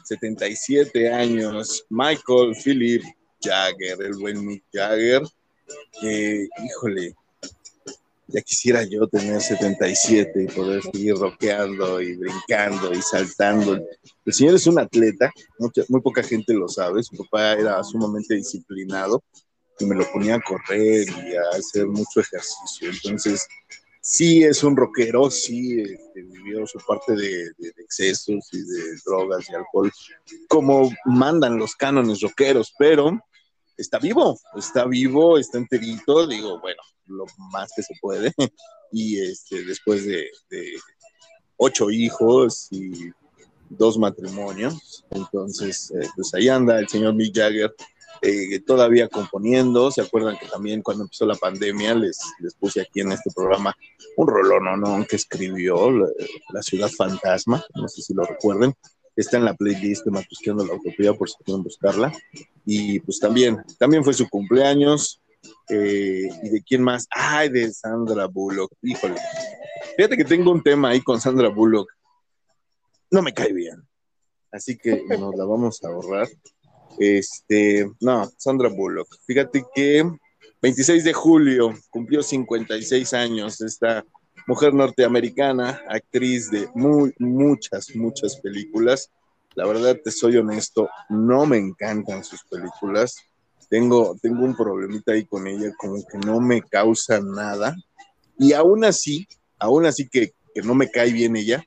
[0.04, 3.04] 77 años, Michael Philip
[3.42, 5.24] Jagger, el buen Mick Jagger.
[6.02, 7.16] híjole,
[8.28, 13.78] ya quisiera yo tener 77 y poder seguir rockeando y brincando y saltando.
[14.26, 15.32] El señor es un atleta,
[15.90, 19.24] muy poca gente lo sabe, su papá era sumamente disciplinado
[19.80, 22.90] y me lo ponía a correr y a hacer mucho ejercicio.
[22.90, 23.48] Entonces,
[24.04, 29.56] sí es un rockero, sí este, vivió su parte de, excesos y de drogas y
[29.56, 29.92] alcohol,
[30.50, 33.18] como mandan los cánones rockeros, pero
[33.78, 38.34] está vivo, está vivo, está enterito, digo, bueno, lo más que se puede.
[38.96, 40.30] Y este, después de,
[41.58, 43.10] ocho hijos y
[43.68, 47.74] dos matrimonios, entonces, eh, pues ahí anda el señor Mick Jagger
[48.24, 49.92] eh, todavía componiendo.
[49.92, 53.76] ¿Se acuerdan que también cuando empezó la pandemia les, les puse aquí en este programa
[54.16, 55.06] un rolón, ¿no?
[55.06, 58.74] Que escribió la, Ciudad Fantasma, no sé si lo recuerden.
[59.16, 62.14] Está en la playlist de Matusqueando la Utopía por si quieren buscarla.
[62.66, 65.22] Y pues también, también fue su cumpleaños.
[65.70, 67.06] Eh, ¿Y de quién más?
[67.12, 68.72] Ay, de Sandra Bullock.
[68.82, 69.20] Híjole.
[69.98, 71.92] Fíjate que tengo un tema ahí con Sandra Bullock.
[73.12, 73.88] No me cae bien.
[74.52, 76.28] Así que nos la vamos a ahorrar.
[77.00, 79.08] Este, no, Sandra Bullock.
[79.26, 80.10] Fíjate que
[80.62, 84.06] 26 de julio cumplió 56 años esta
[84.48, 89.12] mujer norteamericana, actriz de muy, muchas, muchas películas.
[89.56, 93.16] La verdad, te soy honesto, no me encantan sus películas
[93.74, 97.76] tengo, tengo un problemita ahí con ella, como que no me causa nada.
[98.38, 99.28] Y aún así,
[99.58, 101.66] aún así que, no me cae bien ella,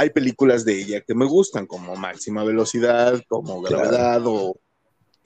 [0.00, 4.58] hay películas de ella que me gustan, como Máxima Velocidad, como Gravedad o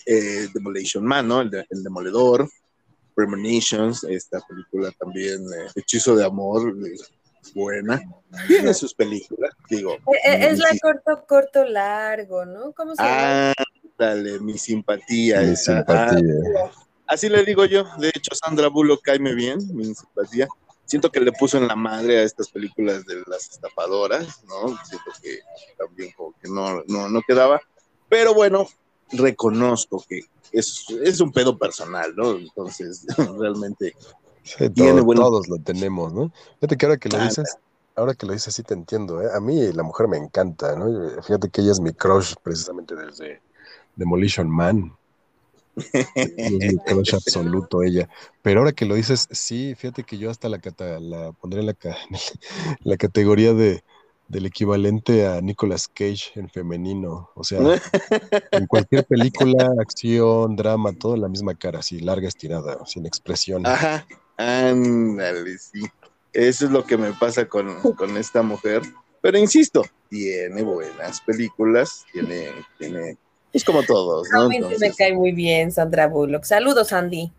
[0.04, 1.42] eh, Demolition Man, ¿no?
[1.42, 2.48] El, Demoledor,
[3.14, 6.74] Premonitions, esta película también, eh, Hechizo de Amor,
[7.54, 8.02] buena.
[8.48, 9.94] Tiene sus películas, digo.
[9.94, 12.72] Eh, es, la corto, corto, largo, ¿no?
[12.72, 13.52] ¿Cómo se llama?
[13.52, 13.64] Ah,
[13.96, 15.40] Dale, mi simpatía.
[15.42, 16.18] Mi simpatía.
[17.06, 17.84] así le digo yo.
[17.98, 20.48] De hecho, Sandra Bullock caime bien, mi simpatía.
[20.84, 24.76] Siento que le puso en la madre a estas películas de las estafadoras, ¿no?
[24.84, 25.38] Siento que
[25.78, 27.60] también como que no, no, no quedaba.
[28.08, 28.68] Pero bueno,
[29.10, 30.20] reconozco que
[30.52, 32.32] es, es un pedo personal, ¿no?
[32.32, 33.06] Entonces,
[33.38, 33.94] realmente
[34.74, 36.30] tiene Todos lo tenemos, ¿no?
[36.60, 37.56] Fíjate que ahora que lo dices,
[37.96, 39.28] ahora que lo dices, sí te entiendo, ¿eh?
[39.34, 41.22] A mí la mujer me encanta, ¿no?
[41.22, 43.40] Fíjate que ella es mi crush precisamente desde,
[43.96, 44.96] Demolition Man.
[45.76, 48.08] Es mi crush absoluto ella.
[48.42, 50.60] Pero ahora que lo dices, sí, fíjate que yo hasta la,
[51.00, 51.76] la pondré en la,
[52.84, 53.82] la categoría de,
[54.28, 57.30] del equivalente a Nicolas Cage en femenino.
[57.34, 57.58] O sea,
[58.52, 63.66] en cualquier película, acción, drama, todo en la misma cara, así larga, estirada, sin expresión.
[63.66, 64.06] Ajá,
[64.36, 65.82] ándale, sí.
[66.32, 68.82] Eso es lo que me pasa con, con esta mujer.
[69.20, 73.16] Pero insisto, tiene buenas películas, tiene, tiene
[73.54, 74.48] es como todos, ¿no?
[74.48, 76.42] me cae muy bien Sandra Bullock.
[76.42, 77.30] Saludos, Andy.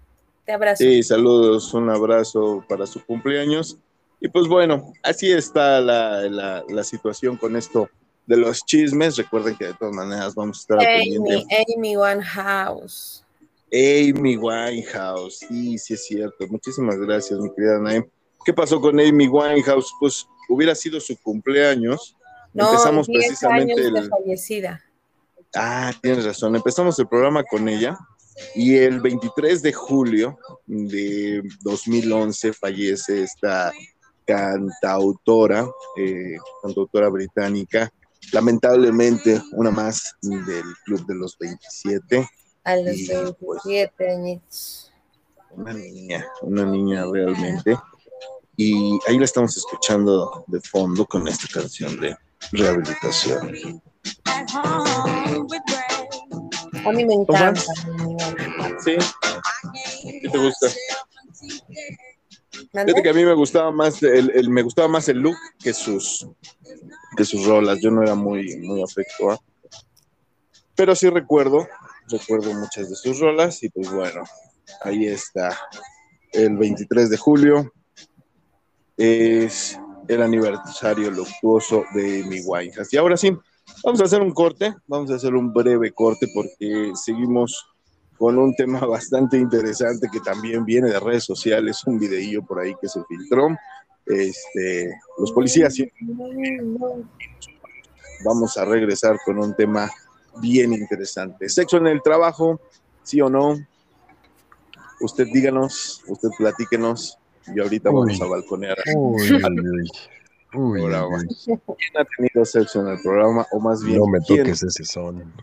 [0.45, 0.83] Te abrazo.
[0.83, 3.77] Sí, saludos, un abrazo para su cumpleaños.
[4.21, 7.89] Y pues bueno, así está la, situación con esto
[8.27, 9.17] de los chismes.
[9.17, 13.25] Recuerden que de todas maneras vamos a estar Amy, Amy Winehouse.
[13.73, 16.47] Amy Winehouse, sí, sí es cierto.
[16.47, 18.05] Muchísimas gracias, mi querida Naim.
[18.45, 19.91] ¿Qué pasó con Amy Winehouse?
[19.99, 22.15] Pues hubiera sido su cumpleaños.
[22.53, 24.84] No, Empezamos precisamente años de fallecida.
[25.55, 26.55] Ah, tienes razón.
[26.55, 27.97] Empezamos el programa con ella
[28.53, 33.71] y el 23 de julio de 2011 fallece esta
[34.25, 35.65] cantautora,
[35.97, 37.91] eh, cantautora británica,
[38.33, 42.27] lamentablemente una más del Club de los 27.
[42.65, 44.91] A los 27 pues, años.
[45.51, 47.77] Una niña, una niña realmente.
[48.57, 52.17] Y ahí la estamos escuchando de fondo con esta canción de
[52.51, 53.81] rehabilitación.
[56.85, 57.61] A mí me encanta.
[58.83, 58.97] Sí.
[60.21, 60.67] ¿Qué te gusta?
[62.71, 66.27] Fíjate que a mí me gustaba más el, me gustaba más el look que sus
[67.15, 67.79] que sus rolas.
[67.81, 69.39] Yo no era muy muy afecto a.
[70.75, 71.67] Pero sí recuerdo,
[72.09, 74.23] recuerdo muchas de sus rolas y pues bueno,
[74.81, 75.57] ahí está.
[76.33, 77.71] El 23 de julio
[78.97, 82.93] es el aniversario luctuoso de mi Winehouse.
[82.93, 83.35] Y ahora sí,
[83.83, 87.67] Vamos a hacer un corte, vamos a hacer un breve corte porque seguimos
[88.17, 92.75] con un tema bastante interesante que también viene de redes sociales, un videillo por ahí
[92.81, 93.49] que se filtró.
[94.05, 95.75] Este, los policías.
[98.23, 99.89] Vamos a regresar con un tema
[100.41, 101.49] bien interesante.
[101.49, 102.59] Sexo en el trabajo,
[103.03, 103.55] sí o no.
[105.01, 107.17] Usted díganos, usted platíquenos
[107.53, 108.77] y ahorita vamos a balconear.
[108.95, 109.89] Uy, uy,
[110.55, 111.59] ¿Quién
[111.97, 113.45] ha tenido sexo en el programa?
[113.51, 115.33] O más bien, no me ¿quién toques ese son.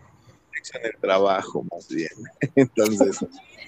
[0.53, 2.09] sexo en el trabajo, más bien.
[2.55, 3.17] Entonces,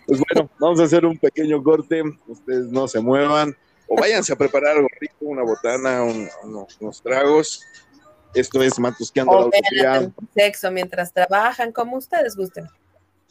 [0.08, 2.04] pues bueno, vamos a hacer un pequeño corte.
[2.28, 3.56] Ustedes no se muevan
[3.88, 7.62] o váyanse a preparar algo rico, una botana, un- unos, unos tragos.
[8.34, 12.68] Esto es Matusqueando la vean sexo mientras trabajan, como ustedes gusten.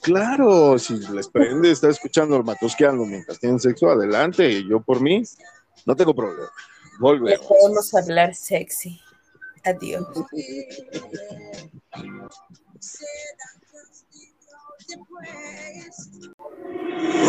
[0.00, 4.62] Claro, si les prende, está escuchando el Matusqueando mientras tienen sexo, adelante.
[4.64, 5.22] Yo por mí,
[5.86, 6.48] no tengo problema.
[6.94, 7.46] Ya Volvemos.
[7.46, 9.00] podemos hablar sexy.
[9.64, 10.04] Adiós.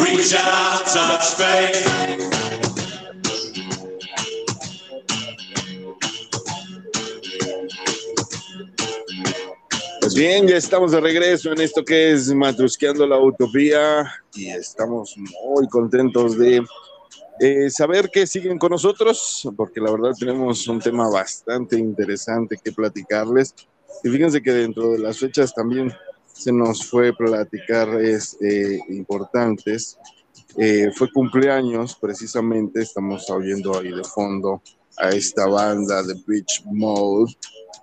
[0.01, 1.85] Reach out, touch faith.
[10.01, 14.05] Pues bien, ya estamos de regreso en esto que es Matrusqueando la Utopía
[14.35, 16.63] y estamos muy contentos de
[17.39, 22.71] eh, saber que siguen con nosotros, porque la verdad tenemos un tema bastante interesante que
[22.71, 23.53] platicarles.
[24.03, 25.91] Y fíjense que dentro de las fechas también
[26.31, 29.97] se nos fue platicar este, importantes.
[30.57, 34.61] Eh, fue cumpleaños, precisamente, estamos oyendo ahí de fondo
[34.97, 37.33] a esta banda de Beach Mode.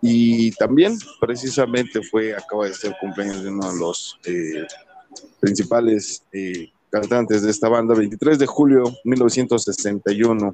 [0.01, 4.67] Y también, precisamente, fue, acaba de ser cumpleaños de uno de los eh,
[5.41, 10.53] principales eh, cantantes de esta banda, 23 de julio 1961.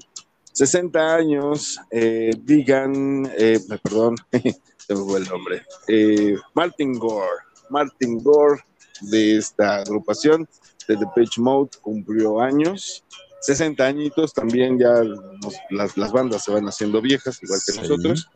[0.52, 7.42] 60 años, eh, digan, eh, perdón, se me fue el nombre, eh, Martin Gore.
[7.70, 8.62] Martin Gore
[9.02, 10.48] de esta agrupación
[10.88, 13.04] de The Pitch Mode cumplió años.
[13.40, 17.78] 60 añitos, también ya nos- las, las bandas se van haciendo viejas, igual que Sí,
[17.80, 18.28] nosotros,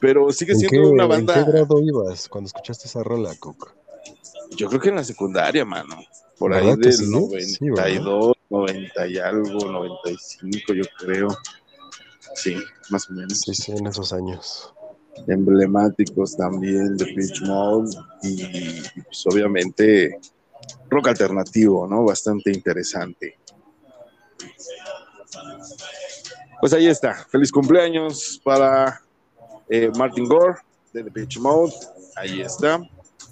[0.00, 1.34] pero sigue ¿En qué, siendo una en banda.
[1.44, 3.72] qué grado ibas cuando escuchaste esa rola, Cook?
[4.56, 5.96] Yo creo que en la secundaria, mano.
[6.38, 7.56] Por ahí ¿Verdad que del sí?
[7.56, 8.00] Sí, ¿verdad?
[8.00, 11.28] 92, 90 y algo, 95, yo creo.
[12.34, 12.56] Sí,
[12.90, 13.40] más o menos.
[13.40, 14.72] Sí, sí, en esos años.
[15.28, 20.18] Emblemáticos también de Pitch Mode y, y, pues obviamente
[20.90, 22.04] rock alternativo, ¿no?
[22.04, 23.38] Bastante interesante.
[26.60, 27.14] Pues ahí está.
[27.30, 29.00] Feliz cumpleaños para
[29.68, 30.60] eh, Martin Gore
[30.92, 31.72] de The Pitch Mode.
[32.16, 32.80] Ahí está.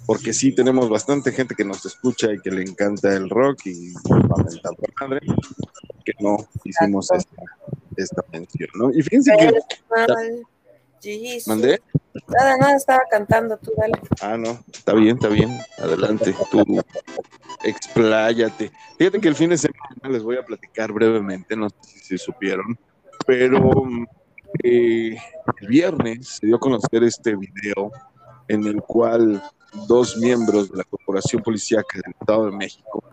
[0.05, 3.93] Porque sí tenemos bastante gente que nos escucha y que le encanta el rock y
[3.93, 5.21] va a mentar la madre
[6.03, 7.43] que no hicimos esta,
[7.95, 8.91] esta mención, ¿no?
[8.91, 9.51] Y fíjense que
[11.47, 11.81] mandé.
[12.27, 13.93] Nada, nada, estaba cantando tú, dale.
[14.21, 15.57] Ah, no, está bien, está bien.
[15.77, 16.63] Adelante, tú
[17.63, 18.71] expláyate.
[18.97, 22.77] Fíjate que el fin de semana les voy a platicar brevemente, no sé si supieron,
[23.25, 23.71] pero
[24.63, 25.17] eh,
[25.61, 27.91] el viernes se dio a conocer este video
[28.47, 29.41] en el cual
[29.87, 33.03] dos miembros de la Corporación Policíaca del Estado de México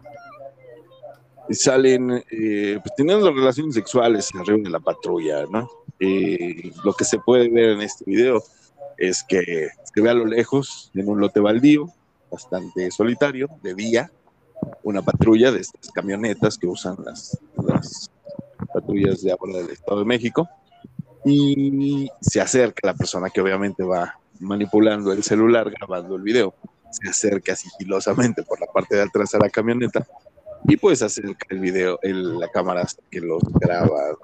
[1.51, 5.69] salen eh, pues, teniendo relaciones sexuales arriba de la patrulla, ¿no?
[5.99, 8.43] Eh, lo que se puede ver en este video
[8.97, 11.89] es que se ve a lo lejos, en un lote baldío,
[12.31, 14.13] bastante solitario, de día,
[14.83, 18.11] una patrulla de estas camionetas que usan las, las
[18.73, 20.49] patrullas de ahora del Estado de México,
[21.25, 26.55] y se acerca la persona que obviamente va manipulando el celular, grabando el video,
[26.91, 30.07] se acerca sigilosamente por la parte de atrás a la camioneta
[30.67, 34.17] y pues acerca el video, el- la cámara hasta que los graba.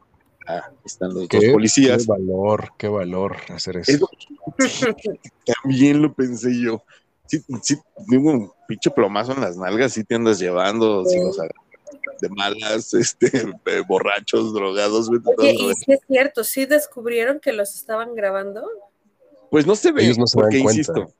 [0.48, 2.04] Ah, están los dos ¿Qué, policías.
[2.06, 4.08] qué valor, qué valor hacer Es eso.
[5.62, 6.82] También lo pensé yo.
[7.26, 7.76] Sí, sí,
[8.08, 11.24] digo, un pinche plomazo en las nalgas, sí te andas llevando, si Sí.
[11.24, 11.56] los agarras
[12.20, 13.30] de malas, este,
[13.88, 18.64] borrachos, drogados, Oye, y si es cierto, sí descubrieron que los estaban grabando.
[19.50, 20.80] Pues no se ve, Ellos no se dan porque cuenta.
[20.80, 21.12] insisto,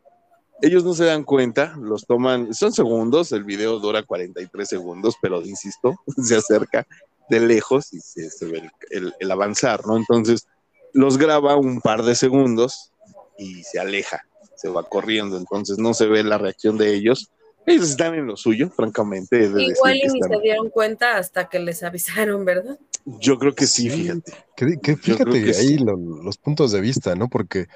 [0.63, 5.43] ellos no se dan cuenta, los toman, son segundos, el video dura 43 segundos, pero
[5.43, 6.87] insisto, se acerca
[7.29, 9.97] de lejos y se, se ve el, el- el avanzar, ¿no?
[9.97, 10.47] Entonces,
[10.93, 12.93] los graba un par de segundos
[13.39, 14.23] y se aleja,
[14.57, 17.31] se va corriendo, entonces no se ve la reacción de ellos.
[17.67, 19.49] Ellos están en lo suyo, francamente.
[19.51, 22.79] de Igual y ni están- se dieron cuenta hasta que les avisaron, ¿verdad?
[23.05, 24.33] Yo creo que sí, fíjate.
[24.57, 25.79] Que, que fíjate que ahí sí.
[25.79, 27.29] lo- los puntos de vista, ¿no?
[27.29, 27.67] Porque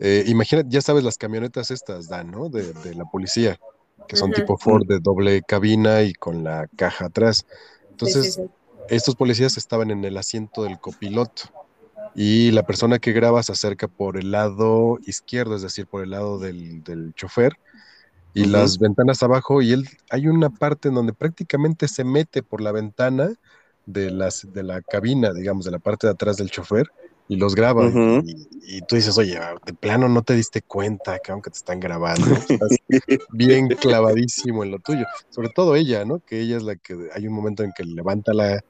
[0.00, 2.48] eh, imagínate, ya sabes, las camionetas estas dan, ¿no?
[2.48, 3.58] De, de la policía,
[4.08, 7.46] que son tipo Ford de doble cabina y con la caja atrás.
[7.90, 8.50] Entonces, Sí, sí, sí.
[8.88, 11.44] estos policías estaban en el asiento del copiloto
[12.14, 16.10] y la persona que graba se acerca por el lado izquierdo, es decir, por el
[16.10, 17.56] lado del, del chofer,
[18.34, 22.60] y las ventanas abajo y él hay una parte en donde prácticamente se mete por
[22.60, 23.30] la ventana
[23.86, 26.90] de las de la cabina, digamos, de la parte de atrás del chofer
[27.30, 28.24] y los graba Ujú.
[28.26, 31.78] y, y tú dices, oye, de plano no te diste cuenta, que aunque te están
[31.78, 32.76] grabando, estás
[33.28, 35.06] bien clavadísimo en lo tuyo.
[35.30, 36.18] Sobre todo ella, ¿no?
[36.26, 38.60] Que ella es la que hay un momento en que levanta la,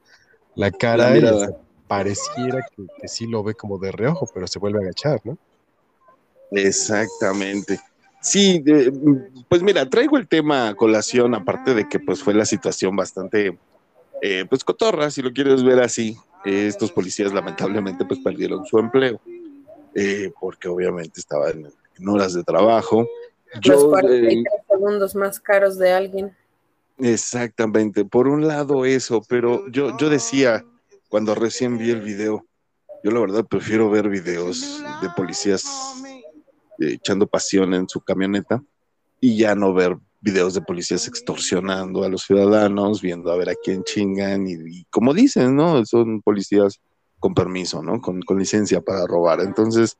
[0.57, 1.57] la cara La y hasta
[1.87, 5.39] pareciera que, que sí lo ve como de reojo, pero se vuelve a agachar, ¿no?
[6.51, 7.81] Exactamente.
[8.23, 8.93] Sí, de-
[9.49, 13.59] pues mira, traigo el tema a colación, aparte de que pues fue la situación bastante,
[14.21, 16.15] eh, pues cotorra, si lo quieres ver así.
[16.45, 19.21] Estos policías lamentablemente pues perdieron su empleo,
[19.95, 23.07] eh, porque obviamente estaban en horas de trabajo.
[23.63, 26.37] Los eh, 43 segundos más caros de alguien.
[26.99, 30.65] Exactamente, por un lado eso, pero yo, yo decía
[31.09, 32.47] cuando recién vi el video,
[33.03, 35.65] yo la verdad prefiero ver videos de policías
[36.79, 38.63] eh, echando pasión en su camioneta
[39.19, 43.55] y ya no ver videos de policías extorsionando a los ciudadanos, viendo a ver a
[43.55, 45.85] quién chingan y, como dicen, ¿no?
[45.87, 46.81] Son policías
[47.19, 48.01] con permiso, ¿no?
[48.01, 49.41] Con, con licencia para robar.
[49.41, 49.99] Entonces,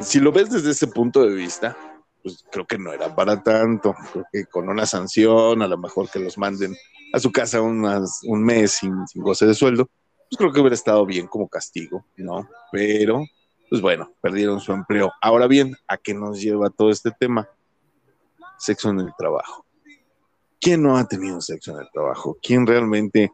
[0.00, 1.76] si lo ves desde ese punto de vista,
[2.22, 3.94] pues creo que no era para tanto.
[4.12, 6.74] Creo que con una sanción, a lo mejor que los manden
[7.12, 9.86] a su casa unas, un mes sin, sin goce de sueldo,
[10.30, 12.48] pues creo que hubiera estado bien como castigo, ¿no?
[12.70, 13.22] Pero,
[13.68, 15.12] pues bueno, perdieron su empleo.
[15.20, 17.48] Ahora bien, ¿a qué nos lleva todo este tema?
[18.62, 19.66] Sexo en el trabajo.
[20.60, 22.36] ¿Quién no ha tenido sexo en el trabajo?
[22.40, 23.32] ¿Quién realmente,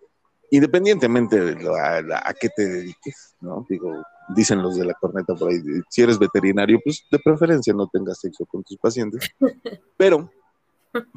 [0.50, 3.66] independientemente de lo- a, la- a qué te dediques, ¿no?
[3.68, 3.92] Digo,
[4.34, 5.58] dicen los de la corneta por ahí,
[5.90, 9.28] si eres veterinario, pues de preferencia no tengas sexo con tus pacientes.
[9.98, 10.30] Pero,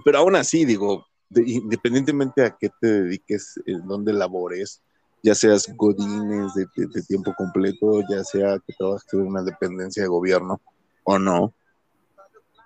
[0.04, 4.82] pero aún así, digo, de- independientemente a qué te dediques, en dónde labores,
[5.24, 10.04] ya seas godines de, de- de tiempo completo, ya sea que trabajes en una dependencia
[10.04, 10.60] de gobierno
[11.06, 11.54] o no,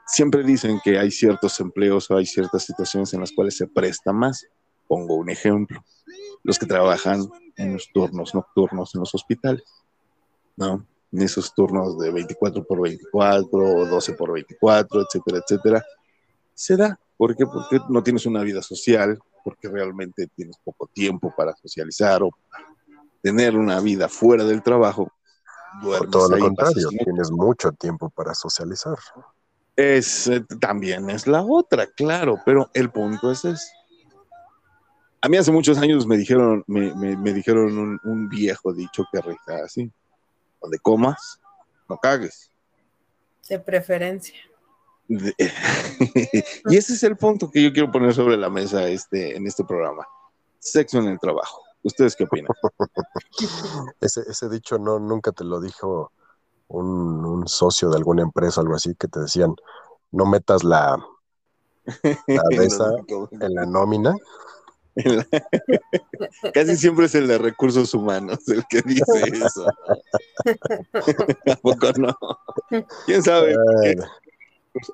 [0.06, 4.14] siempre dicen que hay ciertos empleos o hay ciertas situaciones en las cuales se presta
[4.14, 4.46] más.
[4.88, 5.84] Pongo un ejemplo,
[6.44, 7.28] los que trabajan
[7.58, 9.64] en los turnos nocturnos en los hospitales,
[10.56, 10.86] ¿no?
[11.12, 15.84] En esos turnos de 24 por 24 o 12 por 24, etcétera, etcétera.
[16.54, 17.00] Se da.
[17.18, 17.46] ¿Por qué?
[17.46, 22.30] Porque no tienes una vida social, porque realmente tienes poco tiempo para socializar o
[23.22, 25.12] tener una vida fuera del trabajo.
[25.82, 28.98] Por todo lo ahí, contrario, tienes mucho tiempo para socializar.
[29.76, 33.68] Es, eh, también es la otra, claro, pero el punto es ese.
[35.22, 39.04] A mí hace muchos años me dijeron, me, me- me dijeron un, un viejo dicho
[39.12, 39.92] que rija así,
[40.62, 41.40] donde comas,
[41.90, 42.52] no cagues.
[43.50, 44.36] De preferencia.
[45.08, 45.34] De-
[46.70, 49.64] y ese es el punto que yo quiero poner sobre la mesa este, en este
[49.64, 50.06] programa.
[50.60, 51.62] Sexo en el trabajo.
[51.84, 52.52] ¿Ustedes qué opinan?
[54.02, 56.12] Ese, ese dicho no, nunca te lo dijo
[56.68, 59.56] un, un socio de alguna empresa o algo así, que te decían,
[60.12, 60.98] no metas la,
[62.28, 62.92] la de esa
[63.32, 64.16] en la nómina.
[64.96, 65.28] La-
[66.54, 69.66] Casi siempre es el de recursos humanos el que dice eso.
[71.52, 72.16] ¿A poco no?
[73.06, 73.54] ¿Quién sabe?
[73.84, 73.96] Eh,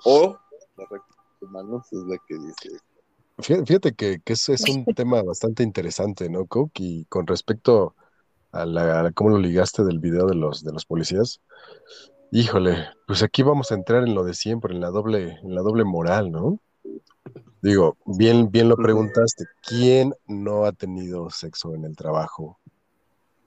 [0.05, 0.37] O
[0.77, 2.69] la recursos humanos es la que dice.
[3.37, 6.79] Fí- Fíjate que, que ese es un tema bastante interesante, ¿no, Coke?
[6.83, 7.95] Y con respecto
[8.51, 11.39] a, la, a cómo lo ligaste del video de los, de los policías,
[12.31, 15.61] híjole, pues aquí vamos a entrar en lo de siempre, en la doble, en la
[15.61, 16.59] doble moral, ¿no?
[17.61, 22.59] Digo, bien, bien lo preguntaste, ¿quién no ha tenido sexo en el trabajo?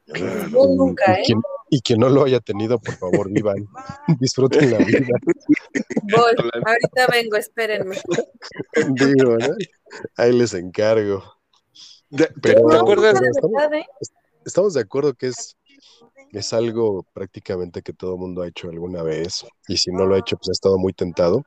[0.07, 0.49] Claro.
[0.51, 1.25] Yo nunca, Y ¿eh?
[1.27, 3.67] quien, y quien no lo haya tenido, por favor, vivan,
[4.21, 5.07] disfruten la vida.
[6.03, 6.33] Voy,
[6.65, 7.97] ahorita vengo, espérenme.
[8.91, 9.49] Digo, ¿no?
[10.17, 11.23] Ahí les encargo.
[12.11, 13.21] ¿Te, te- Pero- te No, acuerdas?
[13.21, 13.87] de Estamos- verdad, ¿eh?
[14.45, 15.57] Estamos de acuerdo que es,
[16.33, 20.19] es algo prácticamente que todo mundo ha hecho alguna vez, y si no lo ha
[20.19, 21.43] hecho, pues ha estado muy tentado.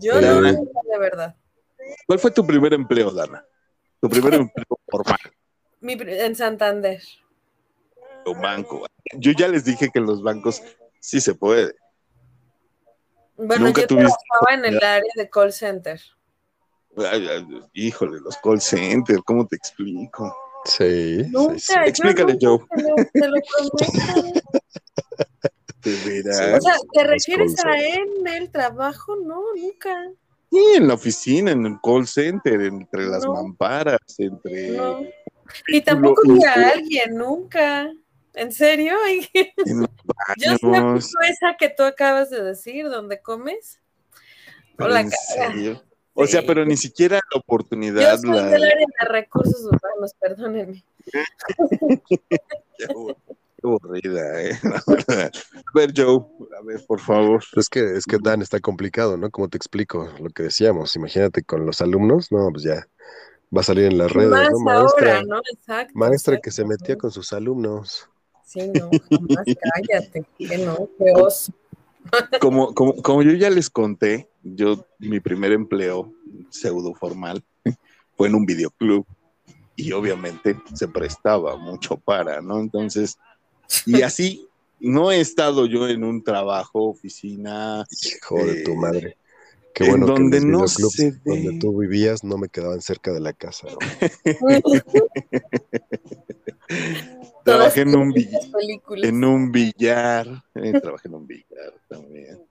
[0.00, 1.36] Yo Eh, no, de verdad.
[2.06, 3.44] ¿Cuál fue tu primer empleo, Dana?
[4.00, 5.18] Tu primer empleo formal,
[5.80, 7.02] Mi en Santander.
[8.26, 8.86] un banco.
[9.14, 10.62] Yo ya les dije que en los bancos
[11.00, 11.74] sí se puede.
[13.36, 16.00] Bueno, Nunca yo tuviste trabajaba en el área de call center.
[16.96, 20.36] Ay, ay, híjole, los call centers, ¿cómo te explico?
[20.64, 21.74] Sí, Nunca, sí, sí.
[21.74, 22.58] yo Explícale, nunca Joe.
[23.12, 23.36] Te lo,
[25.82, 26.56] prometo.
[26.56, 29.16] O sea, ¿te refieres a en el trabajo?
[29.16, 29.94] No, nunca.
[30.50, 33.34] Sí, en la oficina, en el call center, entre las No.
[33.34, 35.00] mamparas, entre No.
[35.68, 37.90] Y tampoco vi a alguien, nunca.
[38.34, 38.94] ¿En serio?
[39.34, 39.86] en
[40.36, 43.80] Yo sí aplico esa que tú acabas de decir, donde comes.
[44.78, 45.52] Hola, en cara.
[45.52, 45.82] serio.
[46.20, 48.18] O sea, pero ni siquiera la Yo oportunidad.
[48.18, 50.84] soy la- del área de recursos humanos, perdónenme.
[52.78, 53.14] Qué abu-
[53.56, 54.58] qué aburrida, ¿eh?
[54.62, 55.32] La verdad.
[55.56, 56.20] A ver, Joe,
[56.58, 57.42] a ver, por favor.
[57.56, 59.30] Es que, es que Dan está complicado, ¿no?
[59.30, 60.94] Como te explico lo que decíamos.
[60.96, 62.86] Imagínate con los alumnos, no, pues ya
[63.56, 64.58] va a salir en las redes, Más ¿no?
[64.60, 65.40] Maestra, ahora, ¿no?
[65.52, 65.92] Exacto.
[65.94, 68.08] maestra que se metía con sus alumnos.
[68.44, 69.44] Sí, no, jamás
[69.74, 70.24] cállate.
[70.38, 71.52] Que no, qué oso.
[72.40, 76.12] Como, como, como yo ya les conté, yo, mi primer empleo
[76.50, 77.42] pseudo formal
[78.16, 79.06] fue en un videoclub
[79.76, 82.58] y obviamente se prestaba mucho para, ¿no?
[82.58, 83.18] Entonces,
[83.86, 84.48] y así,
[84.80, 89.16] no he estado yo en un trabajo, oficina, Hijo de tu Eh, madre.
[89.74, 91.18] Qué en bueno donde que no se ve.
[91.24, 93.68] donde tú vivías no me quedaban cerca de la casa.
[93.68, 93.78] ¿no?
[97.44, 99.08] trabajé en un, películas.
[99.08, 102.47] en un billar, eh, trabajé en un billar también.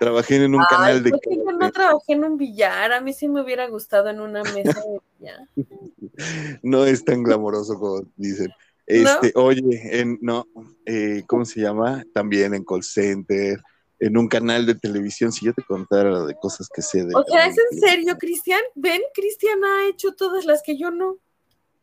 [0.00, 2.90] Trabajé en un Ay, canal de ¿por qué yo no trabajé en un billar?
[2.90, 5.40] A mí sí me hubiera gustado en una mesa de billar.
[6.62, 8.48] no es tan glamoroso como dicen.
[8.86, 10.48] Este, oye, en, no,
[10.84, 12.02] eh, ¿cómo se llama?
[12.12, 13.60] También en call center,
[14.00, 17.22] en un canal de televisión, si yo te contara de cosas que sé de O
[17.22, 18.60] sea, ¿es en serio, Cristian?
[18.74, 19.00] ¿Ven?
[19.14, 21.18] Cristian ha hecho todas las que yo no.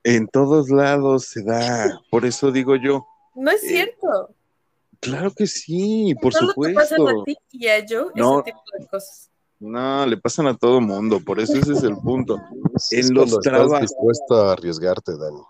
[0.03, 4.35] En todos lados se da, por eso digo yo, No es Eh, cierto.
[4.99, 7.21] Claro que sí, por Solo te pasan supuesto.
[7.21, 8.39] a ti y a yo No.
[8.41, 9.29] ese tipo de cosas.
[9.59, 12.37] No, le pasan a todo mundo, por eso ese es el punto.
[12.91, 13.81] Es En cuando los estás trabajos.
[13.81, 15.41] dispuesto a arriesgarte, Dani.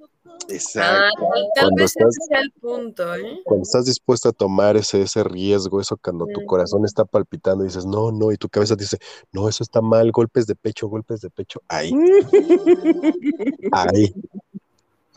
[0.00, 1.26] Ah, Exacto.
[1.54, 3.40] tal Cuando vez estás- ese sea el punto, ¿eh?
[3.44, 7.68] Cuando estás dispuesto a tomar ese, ese riesgo, eso cuando tu corazón está palpitando y
[7.68, 8.98] dices, no, no, y tu cabeza dice,
[9.32, 11.90] no, eso está mal, golpes de pecho, golpes de pecho, ahí,
[13.72, 14.14] ahí.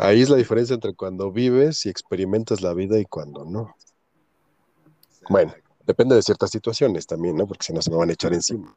[0.02, 3.76] Ahí es la diferencia entre cuando vives y experimentas la vida y cuando no.
[5.30, 5.54] Bueno,
[5.86, 7.45] depende de ciertas situaciones también, ¿no?
[7.45, 8.76] Porque si no se me van a echar encima.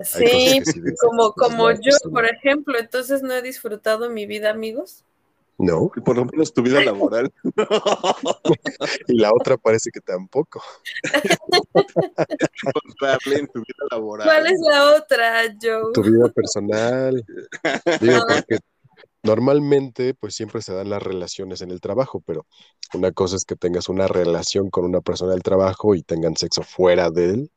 [0.00, 0.60] Sí,
[1.00, 5.02] como, pues, como yo, pues, por ejemplo, entonces no he disfrutado mi vida, amigos.
[5.56, 7.32] No, Por lo menos tu vida laboral.
[9.08, 10.62] y la otra parece que tampoco.
[13.26, 14.26] En tu vida laboral.
[14.26, 15.92] ¿Cuál es la otra, Joe?
[15.92, 17.24] Tu vida personal.
[18.00, 18.58] Digo, porque
[19.24, 22.46] normalmente, pues siempre se dan las relaciones en el trabajo, pero
[22.92, 26.62] una cosa es que tengas una relación con una persona del trabajo y tengan sexo
[26.62, 27.52] fuera de él,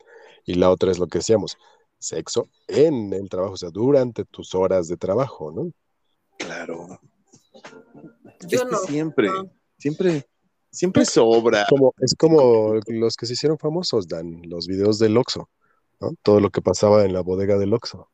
[0.46, 1.58] y la otra es lo que decíamos,
[2.00, 5.72] sexo en el trabajo, o sea, durante tus horas de trabajo, ¿no?
[6.38, 7.00] Claro.
[8.48, 8.78] Yo es que no.
[8.78, 9.52] siempre, no.
[9.78, 10.26] siempre,
[10.72, 11.66] siempre sobra.
[11.70, 15.50] Como, es como los que se hicieron famosos, Dan, los videos del Oxxo,
[16.00, 16.14] ¿no?
[16.24, 18.10] Todo lo que pasaba en la bodega del Oxxo.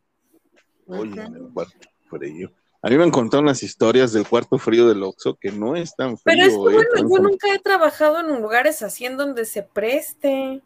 [0.88, 1.28] Oye, Ajá.
[1.28, 1.78] en el cuarto
[2.10, 2.52] frío.
[2.86, 5.96] A mí me han contado unas historias del cuarto frío del Oxxo que no es
[5.96, 6.36] tan frío.
[6.36, 6.98] Pero es que ¿eh?
[7.00, 10.62] bueno, yo nunca he trabajado en lugares así en donde se preste.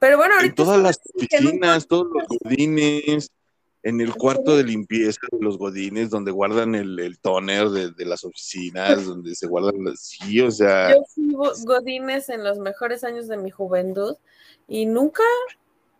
[0.00, 3.30] Pero bueno, En ahorita todas estoy las oficinas, todos los godines,
[3.84, 8.04] en el cuarto de limpieza de los godines, donde guardan el, el toner de, de
[8.06, 10.00] las oficinas, donde se guardan las...
[10.00, 11.32] Sí, o sea, Yo fui
[11.64, 14.16] Godines en los mejores años de mi juventud
[14.66, 15.22] y nunca,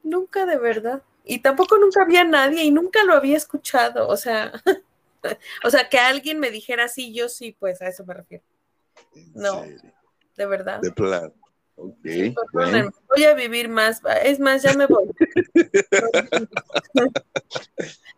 [0.02, 1.02] nunca de verdad.
[1.24, 4.08] Y tampoco nunca había nadie y nunca lo había escuchado.
[4.08, 4.52] O sea,
[5.64, 8.45] o sea, que alguien me dijera sí, yo sí, pues a eso me refiero,
[9.35, 9.62] no.
[10.37, 10.81] de verdad.
[10.81, 11.33] de plan.
[11.75, 12.91] Ok, Perdónenme, bueno.
[13.09, 14.03] voy a vivir más.
[14.23, 15.09] Es más, ya me voy.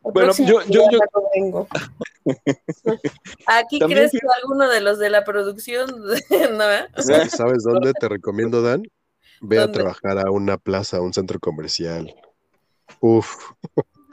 [0.03, 0.99] Bueno, yo- yo- yo-
[1.35, 1.67] vengo.
[3.47, 5.87] Aquí crees que alguno de los de la producción,
[6.59, 6.65] ¿no?
[7.29, 8.83] ¿Sabes dónde te recomiendo, Dan?
[9.41, 12.15] Ve a trabajar a una plaza, a un centro comercial.
[13.01, 13.35] Uf,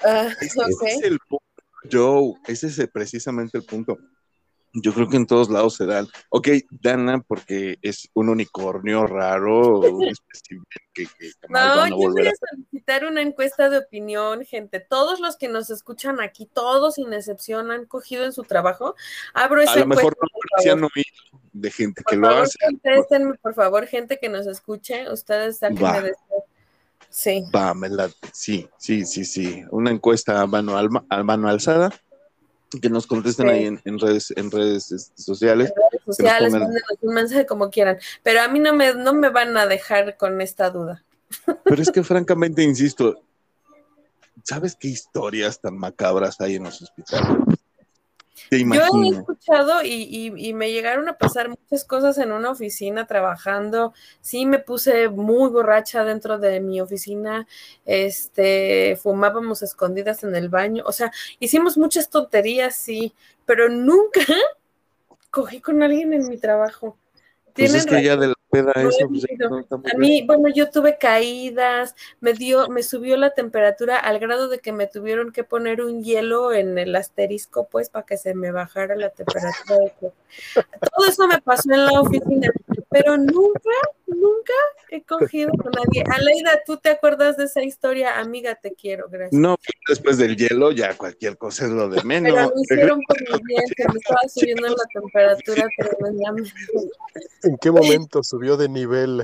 [0.03, 0.65] Ah, Es- ok.
[0.87, 1.45] Ese es el punto,
[1.89, 2.33] Joe.
[2.47, 3.97] Ese es precisamente el punto.
[4.73, 6.07] Yo creo que en todos lados se dan.
[6.29, 11.89] Ok, Dana, porque es un unicornio raro, un espécimen que, que jamás No, van a
[11.89, 14.79] yo voy a solicitar una encuesta de opinión, gente.
[14.79, 18.95] Todos los que nos escuchan aquí, todos sin excepción, han cogido en su trabajo.
[19.33, 21.05] Abro esa A lo mejor encuesta, no parecían
[21.51, 22.57] de gente que lo hace.
[22.65, 25.11] contéstenme, por favor, gente que nos escuche.
[25.11, 26.13] Ustedes sáquenme de.
[27.09, 27.43] Sí.
[27.53, 28.13] Va, me late.
[28.33, 29.63] Sí, sí, sí, sí.
[29.71, 31.91] Una encuesta a mano, alma- a mano alzada.
[32.81, 33.51] Que nos contesten Sí.
[33.53, 35.73] ahí en, en redes, en redes este, sociales.
[35.75, 36.71] redes sociales, pongan-
[37.01, 37.97] un mensaje como quieran.
[38.23, 41.03] Pero a mí no me, no me van a dejar con esta duda.
[41.65, 43.21] Pero es que francamente, insisto,
[44.43, 47.37] ¿sabes qué historias tan macabras hay en los hospitales?
[48.77, 48.87] Yo he
[49.19, 53.93] escuchado y, y- y me llegaron a pasar muchas cosas en una oficina trabajando.
[54.21, 57.47] Sí, me puse muy borracha dentro de mi oficina.
[57.85, 60.83] Este, fumábamos escondidas en el baño.
[60.85, 63.13] O sea, hicimos muchas tonterías, sí,
[63.45, 64.21] pero nunca
[65.31, 66.97] cogí con alguien en mi trabajo.
[67.53, 69.57] Pues es que ya de la eso, pues, no
[69.93, 74.59] A mí, bueno, yo tuve caídas, me dio, me subió la temperatura al grado de
[74.59, 78.51] que me tuvieron que poner un hielo en el asterisco, pues, para que se me
[78.51, 79.93] bajara la temperatura.
[80.95, 82.49] Todo eso me pasó en la oficina,
[82.91, 83.71] pero nunca,
[84.05, 84.53] nunca
[84.89, 86.03] he cogido con nadie.
[86.11, 88.19] Aleida, ¿tú te acuerdas de esa historia?
[88.19, 89.39] Amiga, te quiero, gracias.
[89.39, 89.55] No,
[89.87, 92.33] después del hielo ya cualquier cosa es lo de menos.
[92.33, 96.51] Pero lo hicieron por mi bien, que me estaba subiendo la temperatura tremendamente.
[97.43, 99.23] ¿En qué momento subió de nivel?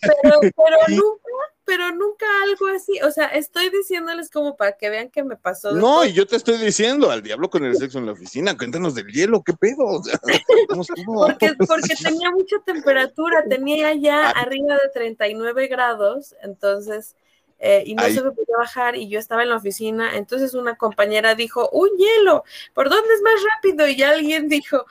[0.00, 1.30] Pero, pero nunca,
[1.66, 3.00] pero nunca algo así.
[3.02, 5.72] O sea, estoy diciéndoles como para que vean que me pasó.
[5.72, 8.94] No, y yo te estoy diciendo, al diablo con el sexo en la oficina, cuéntanos
[8.94, 10.00] del hielo, ¿qué pedo?
[11.06, 17.16] Porque, porque tenía mucha temperatura, tenía ya arriba de 39 grados, entonces,
[17.58, 20.76] eh, y no se me podía bajar, y yo estaba en la oficina, entonces una
[20.76, 22.44] compañera dijo, un hielo,
[22.74, 23.88] ¿por dónde es más rápido?
[23.88, 24.86] Y alguien dijo,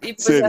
[0.00, 0.42] y pues,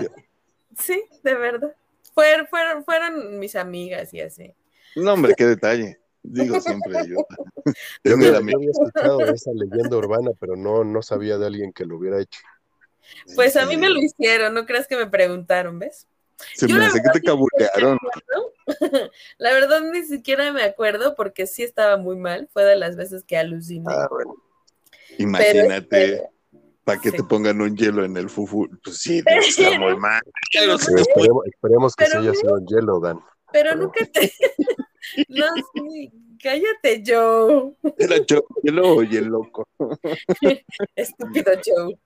[0.77, 1.75] sí, de verdad.
[2.13, 4.53] Fueron, fueron, fueron mis amigas y así.
[4.95, 5.99] No, hombre, qué detalle.
[6.21, 7.25] Digo siempre yo.
[8.03, 11.37] Yo Yo me había, la yo había escuchado esa leyenda urbana, pero no, no sabía
[11.37, 12.39] de alguien que lo hubiera hecho.
[13.35, 16.07] Pues a mí me lo hicieron, no creas que me preguntaron, ¿ves?
[16.55, 17.97] Se Yo me hace que te cabulearon.
[19.37, 23.23] La verdad ni siquiera me acuerdo porque sí estaba muy mal, fue de las veces
[23.23, 23.85] que aluciné.
[23.89, 24.35] Ah, bueno.
[25.17, 26.23] Imagínate, Pero,
[26.83, 27.17] para que sí.
[27.17, 28.67] te pongan un hielo en el fufu.
[28.83, 30.21] Pues sí, está muy mal.
[30.53, 30.93] Pero Sí.
[30.97, 33.19] Esperemos, esperemos que Pero se haya sido en hielo, Dan.
[33.53, 34.33] Pero nunca te.
[35.27, 37.73] No, sí, cállate, Joe.
[37.97, 39.67] Era yo, hielo y el loco.
[40.95, 41.99] Estúpido Joe.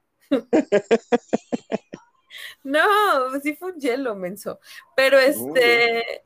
[2.63, 4.59] No, sí fue un hielo, menso.
[4.95, 6.23] Pero este.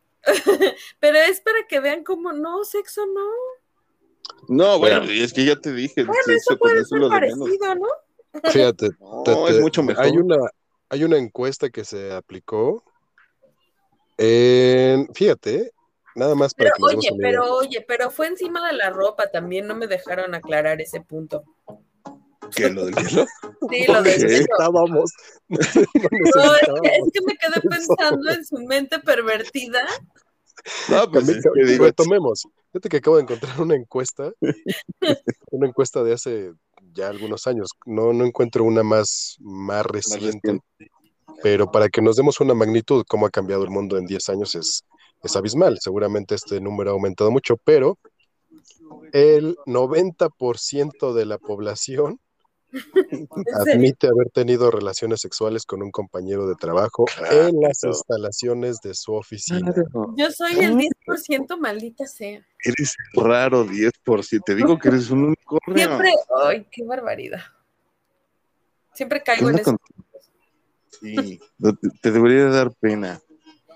[0.99, 3.29] Pero es para que vean cómo no, sexo no.
[4.47, 7.75] No, bueno, es que ya te dije, Bueno, sexo eso puede eso ser lo parecido,
[7.75, 7.87] ¿no?
[8.49, 10.05] Fíjate, No, te- es mucho mejor.
[10.05, 10.37] Hay una,
[10.89, 12.85] hay una encuesta que se aplicó.
[14.23, 15.71] En, fíjate,
[16.15, 17.17] nada más para Pero que oye, idea.
[17.19, 21.43] pero oye, pero fue encima de la ropa también, no me dejaron aclarar ese punto.
[22.55, 23.25] ¿Qué, lo del hielo?
[23.71, 24.21] Sí, lo de Ok.
[24.21, 25.11] Necesitábamos.
[25.49, 26.81] No No, es, que, necesitábamos.
[26.83, 29.81] es que me quedé pensando en su mente pervertida.
[30.89, 32.43] No, pues Cambi- es que digo, retomemos.
[32.71, 34.31] Fíjate que acabo de encontrar una encuesta,
[35.51, 36.51] una encuesta de hace
[36.93, 37.69] ya algunos años.
[37.85, 40.91] No, no encuentro una más, más más reciente, reciente.
[41.43, 44.55] Pero para que nos demos una magnitud, cómo ha cambiado el mundo en 10 años
[44.55, 44.83] es,
[45.23, 45.79] es abismal.
[45.79, 47.97] Seguramente este número ha aumentado mucho, pero
[49.13, 52.19] el 90% de la población
[53.67, 59.13] admite haber tenido relaciones sexuales con un compañero de trabajo en las instalaciones de su
[59.13, 59.73] oficina.
[60.15, 62.45] Yo soy el 10%, maldita sea.
[62.63, 64.41] Eres raro 10%.
[64.45, 65.85] Te digo que eres un unicornio.
[65.85, 66.13] Siempre,
[66.43, 67.41] ay, qué barbaridad.
[68.93, 69.71] Siempre ¿Qué caigo en eso.
[69.71, 69.79] con-
[71.01, 73.19] Sí, te, te debería dar pena.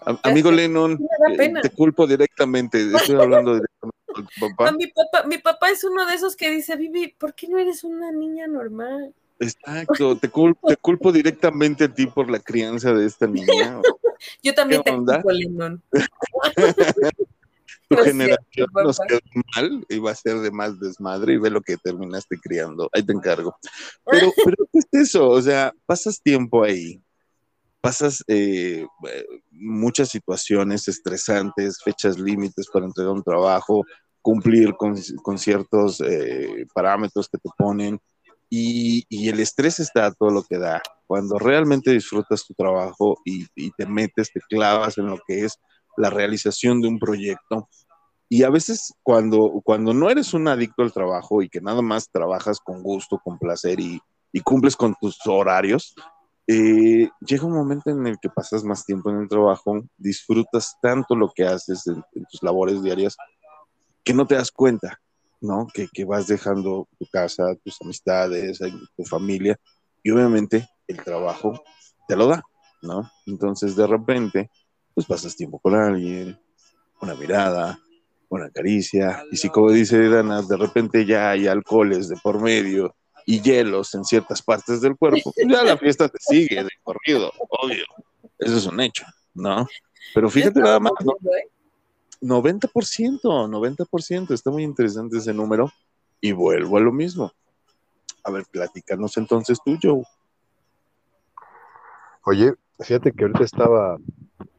[0.06, 0.94] A- amigo Lennon,
[1.32, 1.62] eh, pena.
[1.62, 2.78] te culpo directamente.
[2.96, 4.72] Estoy hablando directamente con tu No, papá.
[4.74, 7.84] mi papá, mi papá es uno de esos que dice, Vivi, ¿por qué no eres
[7.84, 9.14] una niña normal?
[9.40, 13.82] Exacto, te culpo, te culpo directamente a ti por la crianza de esta niña.
[14.44, 15.22] Yo también ¿Qué te onda?
[15.22, 15.84] culpo, Lennon.
[17.88, 19.20] Tu No generación cierto, nos quedó
[19.56, 22.90] mal y va a ser de más desmadre y ve lo que terminaste criando.
[22.94, 23.56] Ahí te encargo.
[24.10, 25.30] Pero, pero ¿qué es eso?
[25.30, 27.00] O sea, pasas tiempo ahí,
[27.86, 33.84] pasas eh, eh, muchas situaciones estresantes, fechas límites para entregar un trabajo,
[34.24, 38.00] cumplir con, con ciertos eh, parámetros que te ponen
[38.50, 40.82] y, y el estrés está a todo lo que da.
[41.06, 45.60] Cuando realmente disfrutas tu trabajo y, y te metes, te clavas en lo que es
[45.96, 47.70] la realización de un proyecto.
[48.28, 52.10] Y a veces cuando, cuando no eres un adicto al trabajo y que nada más
[52.12, 54.02] trabajas con gusto, con placer y,
[54.34, 55.94] y cumples con tus horarios,
[56.48, 61.16] eh, llega un momento en el que pasas más tiempo en el trabajo, disfrutas tanto
[61.16, 63.18] lo que haces en, tus labores diarias
[64.04, 65.02] que no te das cuenta,
[65.42, 65.68] ¿no?
[65.74, 68.60] Que, vas dejando tu casa, tus amistades,
[68.96, 69.60] tu familia
[70.04, 71.64] y obviamente el trabajo
[72.08, 72.44] te lo da,
[72.84, 73.10] ¿no?
[73.26, 74.52] Entonces de repente,
[74.94, 76.40] pues pasas tiempo con alguien,
[77.02, 77.80] una mirada,
[78.30, 82.96] una caricia, y si como dice Dana, de repente ya hay alcoholes de por medio
[83.26, 87.32] y hielos en ciertas partes del cuerpo, pues ya la fiesta te sigue de corrido,
[87.50, 87.86] obvio.
[88.38, 89.68] Eso es un hecho, ¿no?
[90.14, 91.14] Pero fíjate nada más, ¿no?
[91.14, 91.50] ¿eh?
[92.22, 95.72] 90%, 90%, está muy interesante ese número
[96.22, 97.32] y vuelvo a lo mismo.
[98.24, 100.04] A ver, platícanos entonces tú, Joe.
[102.24, 103.98] Oye, fíjate que ahorita estaba,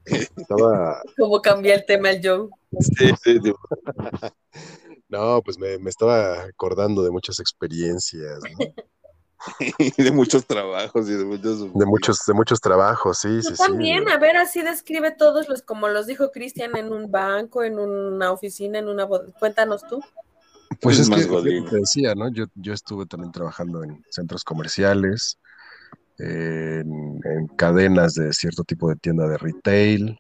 [0.05, 2.49] estaba, ¿Cómo cambia el tema el Joe?
[2.81, 3.53] Sí, sí, sí.
[5.09, 8.73] no, pues me, me estaba acordando de muchas experiencias, ¿no?
[9.99, 11.61] de muchos trabajos y de muchos...
[11.73, 13.73] de muchos, de muchos trabajos, sí, sí, sí.
[13.73, 17.79] también, a ver, así describe todos los, como los dijo Cristian, en un banco, en
[17.79, 20.03] una oficina, en una bod- Cuéntanos tú.
[20.81, 21.37] Pues Es es más que
[21.71, 22.31] te decía, ¿no?
[22.33, 25.39] Yo, yo estuve también trabajando en centros comerciales,
[26.19, 30.19] en, en cadenas de cierto tipo de tienda de retail,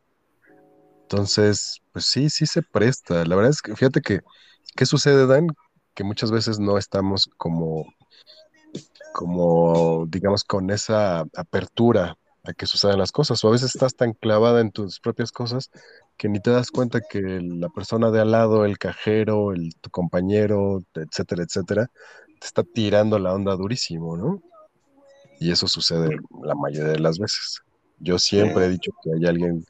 [1.02, 3.24] Entonces, pues sí, sí se presta.
[3.24, 4.20] La verdad es que fíjate que,
[4.74, 5.48] ¿qué sucede, Dan?
[5.94, 7.86] Que muchas veces no estamos como,
[9.12, 13.42] como, digamos, con esa apertura a que sucedan las cosas.
[13.44, 15.70] O a veces estás tan clavada en tus propias cosas
[16.16, 19.90] que ni te das cuenta que la persona de al lado, el cajero, el, tu
[19.90, 21.90] compañero, etcétera, etcétera,
[22.40, 24.42] te está tirando la onda durísimo, ¿no?
[25.38, 27.60] Y eso sucede la mayoría de las veces.
[27.98, 29.64] Yo siempre he dicho que hay alguien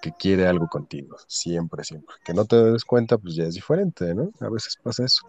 [0.00, 2.14] que quiere algo contigo, siempre, siempre.
[2.24, 4.30] Que no te des cuenta, pues ya es diferente, ¿no?
[4.40, 5.26] A veces pasa eso.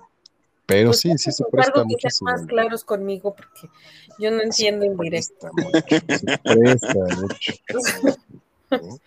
[0.66, 2.10] Pero Pues sí, sí se te presta encargo que mucho.
[2.10, 3.70] sean más claros conmigo porque
[4.20, 5.50] yo no entiendo indirecto.
[5.90, 7.54] Se presta mucho.
[8.72, 9.00] ¿no?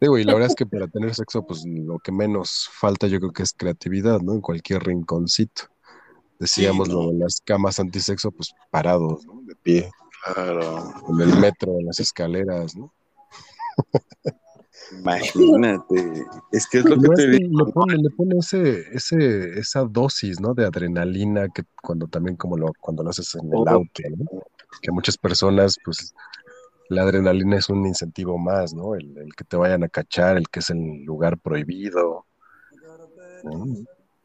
[0.00, 3.20] Digo, y la verdad es que para tener sexo, pues lo que menos falta yo
[3.20, 4.32] creo que es creatividad, ¿no?
[4.32, 5.70] En cualquier rinconcito.
[6.40, 7.12] Decíamos Sí, lo ¿no?
[7.12, 9.40] de las camas antisexo, pues parados, ¿no?
[9.44, 9.90] De pie,
[10.24, 10.92] Claro.
[11.10, 12.92] en el metro, en las escaleras, ¿no?
[14.92, 16.24] Imagínate.
[16.52, 17.64] Es que es lo que no te que digo.
[17.64, 20.54] le pone, le pone ese, ese, esa dosis, ¿no?
[20.54, 24.42] De adrenalina que cuando también como lo, cuando lo haces en el auto, ¿no?
[24.82, 26.14] Que muchas personas, pues,
[26.88, 28.94] la adrenalina es un incentivo más, ¿no?
[28.94, 32.26] El, el que te vayan a cachar, el que es el lugar prohibido.
[33.44, 33.66] ¿no?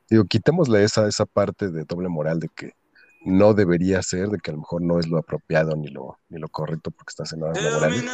[0.09, 2.73] Digo, quitémosle esa, esa parte de doble moral de que
[3.21, 6.39] no debería ser, de que a lo mejor no es lo apropiado ni lo, ni
[6.39, 8.05] lo correcto porque estás en horas laborales.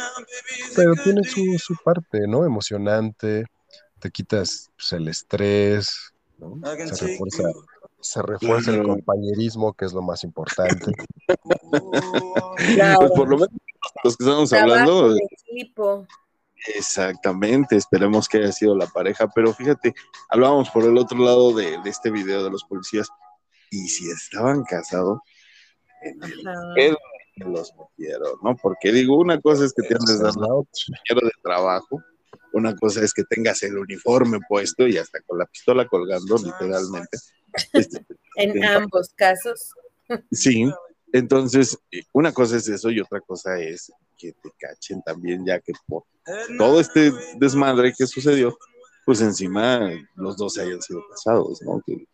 [0.74, 2.44] Pero tiene su, su parte, ¿no?
[2.44, 3.46] Emocionante,
[3.98, 6.60] te quitas pues, el estrés, ¿no?
[6.92, 7.44] Se refuerza,
[8.00, 10.92] se refuerza el compañerismo, que es lo más importante.
[12.74, 12.98] Claro.
[13.00, 13.50] Pues por lo menos
[14.04, 15.14] los que estamos hablando,
[15.50, 16.06] equipo.
[16.74, 19.94] exactamente, esperemos que haya sido la pareja, pero fíjate,
[20.28, 23.08] hablábamos por el otro lado de, de este video de los policías,
[23.70, 25.20] y si estaban casados,
[26.02, 26.42] en el
[26.74, 26.98] pedo
[27.34, 28.56] que los metieron, ¿no?
[28.56, 32.02] Porque digo, una cosa es que te andes dando de trabajo,
[32.52, 37.18] una cosa es que tengas el uniforme puesto y hasta con la pistola colgando, literalmente.
[37.72, 38.04] Este,
[38.36, 39.72] En ambos casos.
[40.30, 40.70] Sí,
[41.12, 45.58] entonces eh, una cosa es eso y otra cosa es que te cachen también ya
[45.60, 46.04] que por
[46.58, 48.56] todo este desmadre que sucedió,
[49.04, 51.80] pues encima los dos se hayan sido casados, ¿no?
[51.86, 52.06] Que,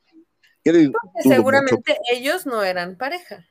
[0.64, 3.46] que dudo mucho, Seguramente ellos no eran pareja.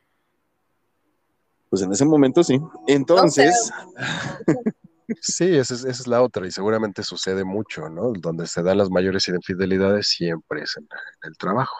[1.70, 2.59] pues en ese momento sí.
[2.88, 3.72] Entonces,
[5.20, 8.14] Sí, esa es, esa es la otra, y seguramente sucede mucho, ¿no?
[8.14, 11.76] Donde se dan las mayores infidelidades siempre es en, en el trabajo,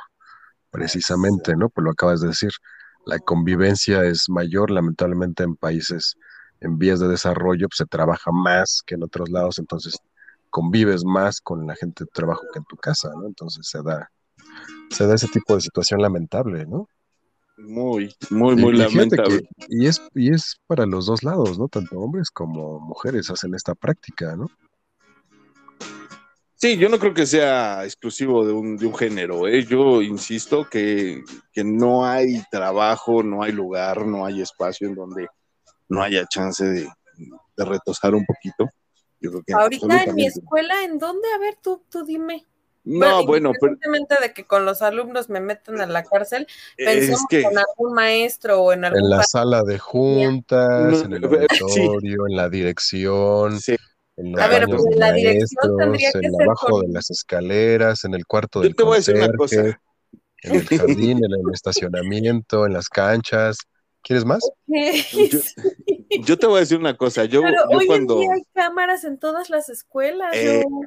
[0.70, 1.70] precisamente, ¿no?
[1.70, 2.52] Pues lo acabas de decir,
[3.06, 6.18] la convivencia es mayor, lamentablemente en países
[6.60, 9.98] en vías de desarrollo pues, se trabaja más que en otros lados, entonces
[10.50, 13.28] convives más con la gente de trabajo que en tu casa, ¿no?
[13.28, 14.12] Entonces se da,
[14.92, 16.88] se da ese tipo de situación lamentable, ¿no?
[17.58, 19.42] muy, muy, muy y lamentable.
[19.42, 21.68] que- y es, y es para los dos lados, ¿no?
[21.68, 24.48] Tanto hombres como mujeres hacen esta práctica, ¿no?
[26.56, 29.48] Sí, yo no creo que sea exclusivo de un, de un género.
[29.48, 29.64] ¿eh?
[29.66, 35.28] Yo insisto que, que no hay trabajo, no hay lugar, no hay espacio en donde
[35.90, 36.88] no haya chance de,
[37.58, 38.70] de retosar un poquito.
[39.20, 41.28] Yo creo que Ahorita en mi escuela, ¿en dónde?
[41.36, 42.46] A ver, tú, tú dime.
[42.84, 46.86] No, bueno, pero Independientemente de que con los alumnos me metan a la cárcel, es
[46.86, 51.14] pensemos que con algún maestro o en algún En la sala de juntas, No, en
[51.14, 51.82] el eh, sí.
[51.82, 53.76] auditorio, en la dirección, sí,
[54.18, 56.82] en los A ver, pues, de la dirección tendría maestros, que en ser abajo con-
[56.88, 59.80] de las escaleras, en el cuarto yo del te voy a decir una cosa.
[60.44, 63.58] en el jardín, en el estacionamiento, en las canchas.
[64.04, 64.42] ¿Quieres más?
[64.66, 65.40] Yo,
[66.24, 67.26] yo te voy a decir una cosa.
[67.26, 68.16] Yo, Pero yo hoy cuando.
[68.16, 70.36] en día hay cámaras en todas las escuelas.
[70.36, 70.82] Eh, yo-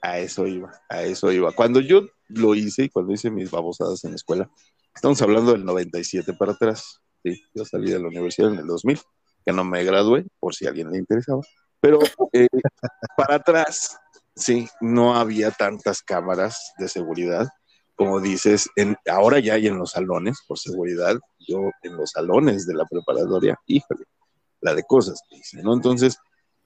[0.00, 1.52] A eso iba, a eso iba.
[1.52, 4.50] Cuando yo lo hice y cuando hice mis babosadas en la escuela,
[4.94, 7.00] estamos hablando del 97 para atrás.
[7.24, 9.00] Sí, yo salí de la universidad en el 2000,
[9.44, 11.40] que no me gradué, por si a alguien le interesaba.
[11.80, 11.98] Pero
[12.32, 12.48] eh,
[13.16, 13.96] para atrás,
[14.36, 17.48] sí, no había tantas cámaras de seguridad.
[17.94, 21.16] Como dices, en, ahora ya hay en los salones, por seguridad.
[21.38, 24.04] Yo en los salones de la preparatoria, híjole,
[24.60, 25.74] la de cosas que hice, ¿no?
[25.74, 26.18] Entonces,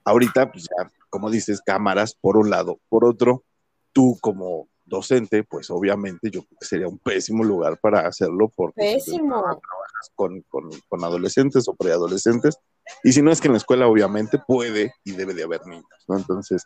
[0.07, 2.79] ahorita, pues ya, como dices, cámaras por un lado.
[2.89, 3.43] Por otro,
[3.91, 8.75] tú como docente, pues obviamente yo creo que sería un pésimo lugar para hacerlo porque
[8.77, 9.41] pues, Pésimo.
[9.41, 12.57] trabajas con, con, con adolescentes o preadolescentes.
[13.03, 15.85] Y si no es que en la escuela, obviamente, puede y debe de haber niños,
[16.07, 16.17] ¿no?
[16.17, 16.65] Entonces,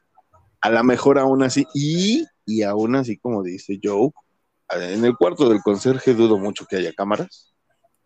[0.62, 4.12] a lo mejor aún así, y, y aún así, como dice Joe,
[4.70, 7.51] en el cuarto del conserje dudo mucho que haya cámaras,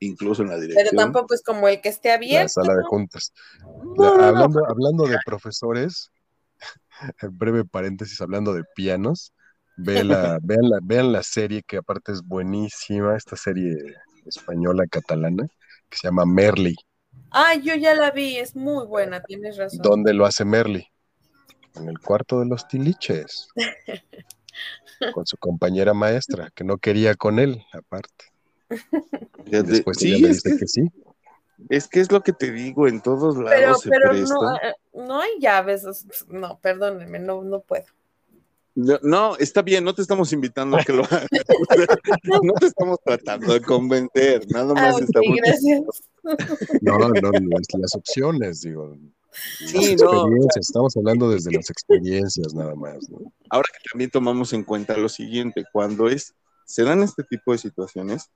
[0.06, 0.96] incluso en la Pero dirección.
[0.98, 2.50] tampoco es como el que esté La abierto.
[2.50, 3.34] sala de juntas.
[3.98, 4.26] No, La- no, no.
[4.28, 6.12] hablando, hablando de profesores,
[7.22, 9.34] en breve paréntesis, hablando de pianos,
[9.78, 13.76] ve la, vean, la, vean la serie que aparte es buenísima, esta serie
[14.26, 15.48] española catalana
[15.90, 16.76] que se llama Merly,
[17.32, 19.80] Ah, yo ya la vi, es muy buena, tienes razón.
[19.82, 20.88] donde lo hace Merly.
[21.76, 23.48] en el cuarto de los tiliches,
[25.14, 28.26] con su compañera maestra, que no quería con él, aparte.
[29.46, 30.82] Después sí, es dice que, que sí.
[31.70, 34.34] es que es lo que te digo, en todos lados Pero, se pero presta.
[34.34, 35.86] no, eh, no hay llaves.
[36.28, 37.86] No, perdónenme, no, no puedo.
[38.78, 41.28] No, no, está bien, no te estamos invitando a que lo hagas.
[42.44, 45.38] no te estamos tratando de convencer, nada Ah, más ok, estamos.
[45.38, 45.82] gracias.
[46.82, 48.98] No, no, las, las opciones, digo.
[49.66, 50.28] Sí, las no,
[50.60, 53.20] estamos hablando desde las experiencias nada más, ¿no?
[53.50, 56.34] Ahora que también tomamos en cuenta lo siguiente, cuando es,
[56.66, 58.30] se dan este tipo de situaciones,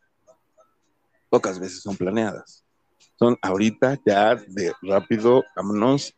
[1.29, 2.63] pocas veces son planeadas.
[3.17, 6.15] Son ahorita ya de rápido, vámonos,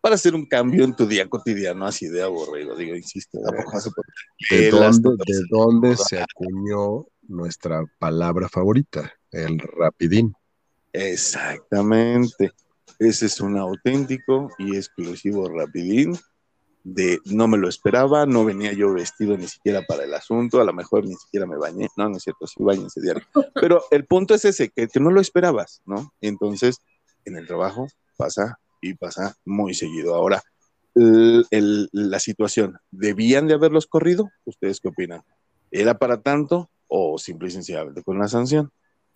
[0.00, 3.38] para hacer un cambio en tu día cotidiano, así de aburrido, digo, insisto,
[4.50, 9.12] ¿De dónde, de dónde se acuñó nuestra palabra favorita?
[9.30, 10.34] El rapidín.
[10.92, 12.52] Exactamente.
[12.98, 16.18] Ese es un auténtico y exclusivo rapidín
[16.82, 20.64] de no me lo esperaba, no venía yo vestido ni siquiera para el asunto, a
[20.64, 23.22] lo mejor ni siquiera me bañé, no, no es cierto, sí bañense diario.
[23.54, 26.12] Pero el punto es ese, que, no lo esperabas, ¿no?
[26.20, 26.78] Entonces,
[27.24, 30.14] en el trabajo pasa y pasa muy seguido.
[30.14, 30.42] Ahora,
[30.94, 34.30] el- la situación, ¿debían de haberlos corrido?
[34.44, 35.22] ¿Ustedes qué opinan?
[35.70, 38.72] ¿Era para tanto o simple y sencillamente con la sanción?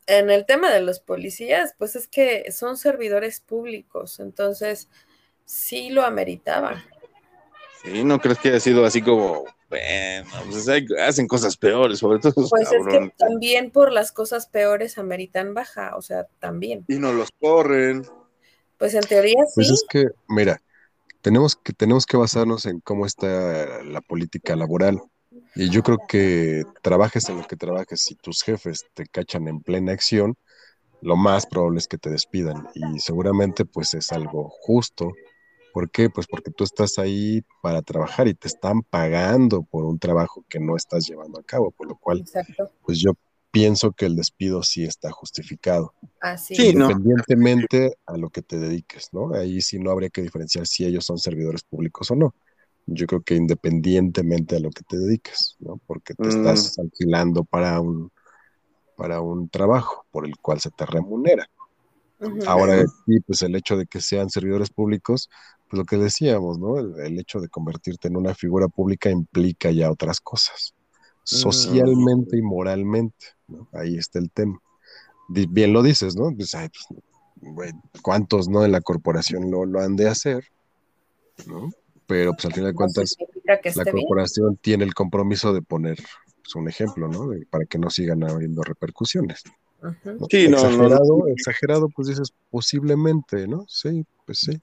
[0.06, 4.88] En el tema de los policías, pues es que son servidores públicos, entonces
[5.46, 6.84] sí lo ameritaba.
[7.85, 12.18] Sí, ¿no crees que haya sido así como, bueno, pues hay- hacen cosas peores, sobre
[12.18, 16.85] todo Pues es que también por las cosas peores ameritan baja, o sea, también.
[16.89, 18.07] Y no los corren.
[18.78, 19.74] Pues en teoría Pues sí.
[19.74, 20.62] es que, mira,
[21.20, 25.01] tenemos que, tenemos que basarnos en cómo está la política laboral.
[25.55, 29.61] Y yo creo que trabajes en lo que trabajes, si tus jefes te cachan en
[29.61, 30.35] plena acción,
[31.03, 32.66] lo más probable es que te despidan.
[32.74, 35.12] Y seguramente pues es algo justo.
[35.75, 36.09] ¿Por qué?
[36.09, 40.61] Pues porque tú estás ahí para trabajar y te están pagando por un trabajo que
[40.61, 42.70] no estás llevando a cabo, por lo cual Exacto.
[42.87, 43.12] pues yo
[43.51, 46.55] pienso que el despido sí está justificado Así.
[46.55, 46.87] Sí, no.
[46.87, 49.35] independientemente a lo que te dediques, ¿no?
[49.35, 52.35] Ahí sí no habría que diferenciar si ellos son servidores públicos o no.
[52.87, 55.81] Yo creo que independientemente a lo que te dediques, ¿no?
[55.87, 56.29] Porque te Mm.
[56.29, 58.12] estás alquilando para un,
[58.97, 61.49] para un trabajo por el cual se te remunera.
[62.46, 65.28] Ahora, sí, pues el hecho de que sean servidores públicos,
[65.68, 66.78] pues lo que decíamos, ¿no?
[66.78, 70.74] El, el hecho de convertirte en una figura pública implica ya otras cosas,
[71.22, 73.68] socialmente y moralmente, ¿no?
[73.72, 74.58] Ahí está el tema.
[75.28, 76.34] Bien lo dices, ¿no?
[76.36, 76.68] Pues, ay,
[77.54, 80.44] pues, ¿cuántos no en la corporación lo, lo han de hacer?
[81.46, 81.70] ¿No?
[82.06, 83.16] Pero pues al final de cuentas,
[83.74, 83.96] la bien.
[83.96, 87.28] corporación tiene el compromiso de poner pues, un ejemplo, ¿no?
[87.28, 89.42] De- para que no sigan habiendo repercusiones.
[89.85, 90.18] Ujú.
[90.18, 90.26] ¿no?
[90.30, 93.66] Sí, no, no, exagerado, exagerado, pues dices posiblemente, ¿no?
[93.68, 94.61] Sí, pues sí.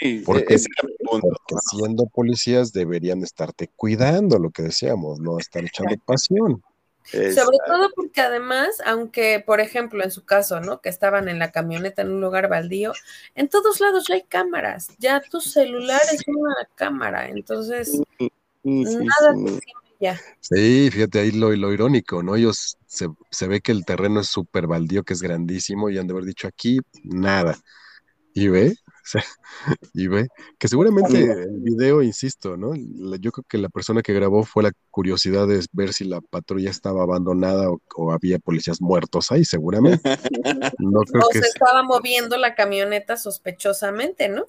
[0.00, 0.54] Sí, ¿Por e- qué?
[0.54, 1.28] ese era mi punto.
[1.28, 6.62] Porque siendo policías deberían estarte cuidando, lo que decíamos, no estar echando pasión.
[7.04, 10.80] Sobre todo porque además, aunque por ejemplo en su caso, ¿no?
[10.80, 12.92] Que estaban en la camioneta en un lugar baldío,
[13.36, 18.28] en todos lados ya hay cámaras, ya tu celular es una cámara, entonces Sí,
[18.64, 19.60] sí, nada sí.
[19.60, 20.20] te ya.
[20.40, 22.36] Sí, fíjate ahí lo, lo irónico, ¿no?
[22.36, 26.06] Ellos se, se ve que el terreno es súper baldío, que es grandísimo, y han
[26.06, 27.58] de haber dicho aquí nada.
[28.34, 29.24] Y ve, o sea,
[29.94, 30.28] y ve,
[30.58, 32.74] que seguramente el video, insisto, ¿no?
[33.20, 36.70] Yo creo que la persona que grabó fue la curiosidad de ver si la patrulla
[36.70, 40.02] estaba abandonada o, o había policías muertos ahí, seguramente.
[40.78, 44.46] No creo O que se es- estaba moviendo la camioneta sospechosamente, ¿no?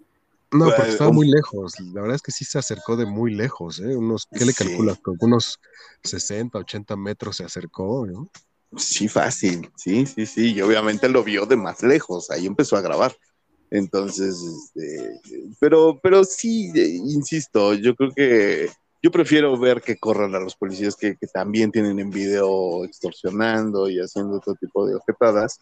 [0.52, 1.74] No, porque Pues, estaba un- muy lejos.
[1.94, 3.96] La verdad es que sí se acercó de muy lejos, ¿eh?
[3.96, 4.64] Unos, ¿qué le Sí.
[4.66, 4.98] calculas?
[5.00, 5.60] Con unos
[6.04, 8.30] 60, 80 metros se acercó, ¿no?
[8.78, 9.70] Sí, fácil.
[9.76, 10.54] Sí, sí, sí.
[10.54, 12.30] Y obviamente lo vio de más lejos.
[12.32, 13.16] Ahí empezó a grabar.
[13.70, 15.20] Entonces, este,
[15.60, 18.70] pero, pero sí, eh, insisto, yo creo que
[19.04, 23.90] yo prefiero ver que corran a los policías que, que también tienen en video extorsionando
[23.90, 25.60] y haciendo otro tipo de objetadas,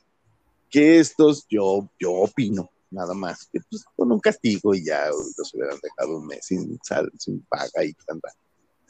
[0.70, 5.54] que estos, yo, yo opino, nada más, que pues, con un castigo y ya los
[5.54, 8.30] hubieran dejado un mes sin sal, sin paga y tanta.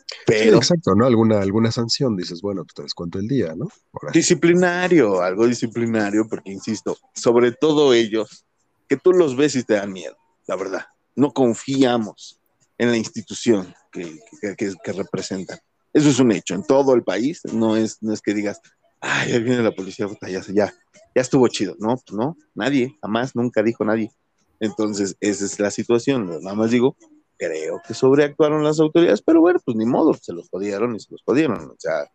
[0.07, 1.05] Sí, Pero exacto, ¿no?
[1.05, 3.67] Alguna, alguna sanción, dices, bueno, pues te descuento el día, ¿no?
[4.13, 8.45] Disciplinario, algo disciplinario, porque insisto, sobre todo ellos,
[8.87, 10.15] que tú los ves y te dan miedo,
[10.47, 10.85] la verdad.
[11.15, 12.39] No confiamos
[12.77, 15.59] en la institución que, que, que- que representan.
[15.93, 18.59] Eso es un hecho en todo el país, no es, no es que digas,
[18.99, 20.73] ay, ahí viene la policía, ya, ya,
[21.15, 21.75] ya estuvo chido.
[21.79, 24.11] No, pues no, nadie, jamás, nunca dijo nadie.
[24.59, 26.27] Entonces, esa es la situación.
[26.41, 26.95] Nada más digo,
[27.37, 31.11] creo que sobreactuaron las autoridades, pero bueno, pues ni modo, se los jodieron y se
[31.11, 31.71] los jodieron.
[31.71, 32.09] O sea,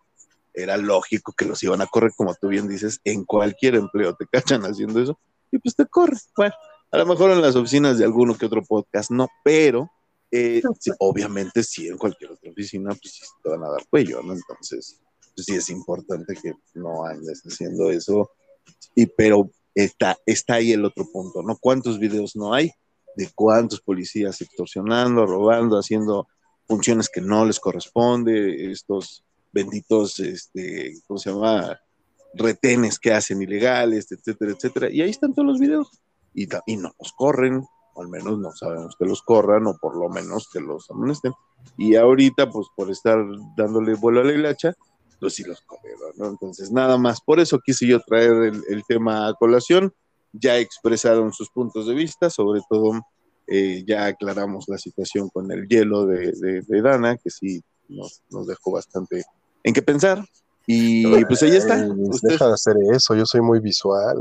[0.55, 4.27] era lógico que los iban a correr, como tú bien dices, en cualquier empleo te
[4.27, 5.19] cachan haciendo eso
[5.51, 6.19] y pues te corren.
[6.37, 6.55] Bueno,
[6.93, 9.91] A lo mejor en las oficinas de alguno que otro podcast, no, pero
[10.31, 14.23] eh, sí, obviamente sí en cualquier otra oficina, pues sí te van a dar cuello,
[14.23, 14.33] ¿no?
[14.33, 15.01] Entonces,
[15.35, 18.31] pues sí es importante que no andes haciendo eso.
[18.95, 21.57] Y pero está, está ahí el otro punto, ¿no?
[21.57, 22.71] ¿Cuántos videos no hay
[23.17, 26.29] de cuántos policías extorsionando, robando, haciendo
[26.67, 31.79] funciones que no les corresponde, estos benditos, este, ¿cómo se llama?
[32.35, 34.91] Retenes que hacen ilegales, etcétera, etcétera.
[34.91, 36.01] Y ahí están todos los videos.
[36.33, 39.97] Y, y no los corren, o al menos no sabemos que los corran, o por
[39.97, 41.33] lo menos que los amonesten.
[41.77, 43.19] Y ahorita, pues por estar
[43.57, 44.75] dándole vuelo a la hilacha,
[45.21, 46.27] pues sí los corrieron, ¿no?
[46.29, 47.21] Entonces, nada más.
[47.21, 49.93] Por eso quise yo traer el, el tema a colación.
[50.33, 53.01] Ya expresaron sus puntos de vista, sobre todo
[53.49, 58.23] eh, ya aclaramos la situación con el hielo de, de- de Dana, que sí nos,
[58.31, 59.25] nos dejó bastante
[59.65, 60.25] en qué pensar.
[60.67, 61.75] Y pues ahí está.
[61.75, 61.89] Ay,
[62.23, 64.19] Deja de hacer eso, yo soy muy visual.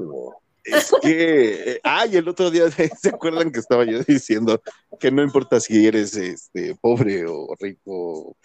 [0.64, 2.64] es que, eh, ay, el otro día,
[3.02, 4.60] ¿se acuerdan que estaba yo diciendo
[5.00, 8.36] que no importa si eres este, pobre o rico,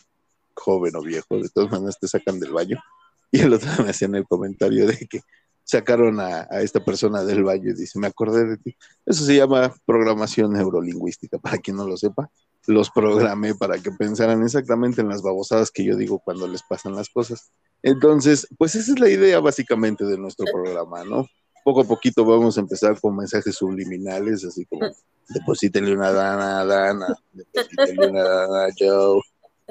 [0.55, 2.79] joven o viejo, de todas maneras te sacan del baño?
[3.33, 5.21] Y el otro día me hacían el comentario de que
[5.65, 8.77] sacaron a, a esta persona del baño y dice, me acordé de ti.
[9.05, 12.31] Eso se llama programación neurolingüística, para quien no lo sepa.
[12.67, 16.95] Los programé para que pensaran exactamente en las babosadas que yo digo cuando les pasan
[16.95, 17.51] las cosas.
[17.83, 21.27] Entonces, pues esa es la idea básicamente de nuestro programa, ¿no?
[21.63, 24.87] Poco a poquito vamos a empezar con mensajes subliminales, así como
[25.29, 29.21] deposítele una dana a Dana, deposítele una dana a Joe,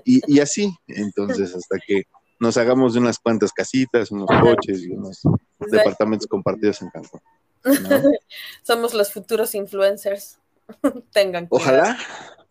[0.05, 2.03] y, y así, entonces hasta que
[2.39, 5.21] nos hagamos de unas cuantas casitas, unos coches y unos
[5.59, 7.21] departamentos compartidos en Cancún.
[7.63, 8.01] ¿no?
[8.63, 10.39] Somos los futuros influencers.
[11.13, 11.71] Tengan cuidado.
[11.71, 11.97] Ojalá,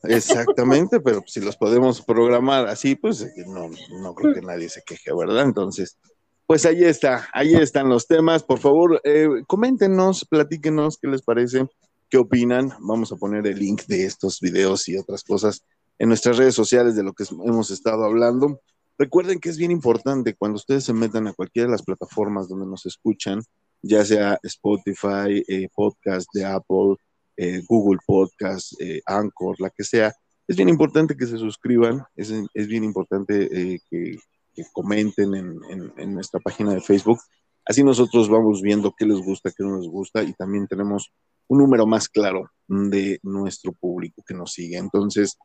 [0.04, 3.70] exactamente, pero si los podemos programar así, pues no,
[4.00, 5.44] no creo que nadie se queje, ¿verdad?
[5.44, 5.98] Entonces,
[6.46, 8.42] pues ahí está, ahí están los temas.
[8.42, 11.66] Por favor, eh, coméntenos, platíquenos qué les parece,
[12.08, 12.72] qué opinan.
[12.80, 15.62] Vamos a poner el link de estos videos y otras cosas
[15.98, 18.60] en nuestras redes sociales de lo que hemos estado hablando.
[18.98, 22.66] Recuerden que es bien importante cuando ustedes se metan a cualquiera de las plataformas donde
[22.66, 23.40] nos escuchan,
[23.82, 26.96] ya sea Spotify, eh, podcast de Apple,
[27.36, 30.12] eh, Google Podcast, eh, Anchor, la que sea,
[30.46, 34.18] es bien importante que se suscriban, es, es bien importante que,
[34.54, 37.18] que comenten en, en- en nuestra página de Facebook.
[37.64, 41.12] Así nosotros vamos viendo qué les gusta, qué no les gusta y también tenemos
[41.48, 44.76] un número más claro de nuestro público que nos sigue.
[44.78, 45.38] Entonces,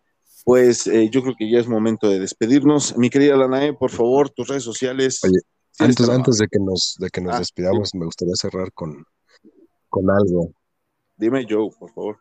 [0.48, 2.98] pues eh, yo creo que ya es momento de despedirnos.
[2.98, 5.20] Mi querida Lanae, por favor, tus redes sociales.
[5.26, 5.39] Oye,
[5.78, 9.04] Antes, antes de que nos, de que nos Ah, despidamos, me gustaría cerrar con,
[9.89, 10.54] con algo.
[11.18, 12.20] Dime Joe, por favor.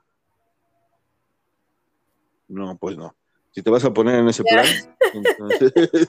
[2.49, 3.14] No, pues no.
[3.53, 4.66] Si te vas a poner en ese plan,
[5.14, 6.09] entonces,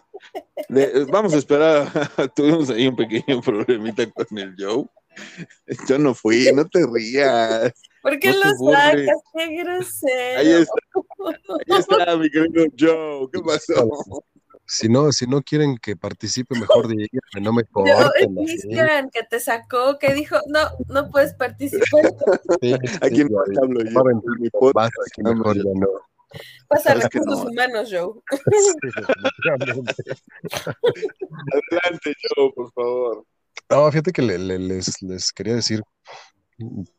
[1.12, 1.88] vamos a esperar.
[2.36, 4.86] Tuvimos ahí un pequeño problemita con el Joe.
[5.88, 7.74] Yo no fui, no te rías.
[8.02, 9.22] ¿Por qué no lo sacas?
[9.36, 10.40] Qué grosero.
[10.40, 10.74] Ahí está,
[11.70, 13.28] ahí está mi querido Joe.
[13.32, 13.90] ¿Qué pasó?
[14.70, 17.08] Si no, si no quieren que participe, mejor díganme,
[17.42, 17.96] no me corten.
[17.96, 18.28] así.
[18.46, 21.88] Cristian, que te sacó, que dijo, no, no puedes participar.
[22.62, 24.04] Sí, ¿A sí, quién ya, más hablo yo?
[24.40, 25.88] Mi podcast, basta, que mejor ya no.
[26.68, 27.50] Pasa recursos no.
[27.50, 28.12] humanos, Joe.
[28.58, 28.74] Sí.
[31.72, 33.26] Adelante, Joe, por favor.
[33.70, 35.82] No, fíjate que le- le- les, les quería decir,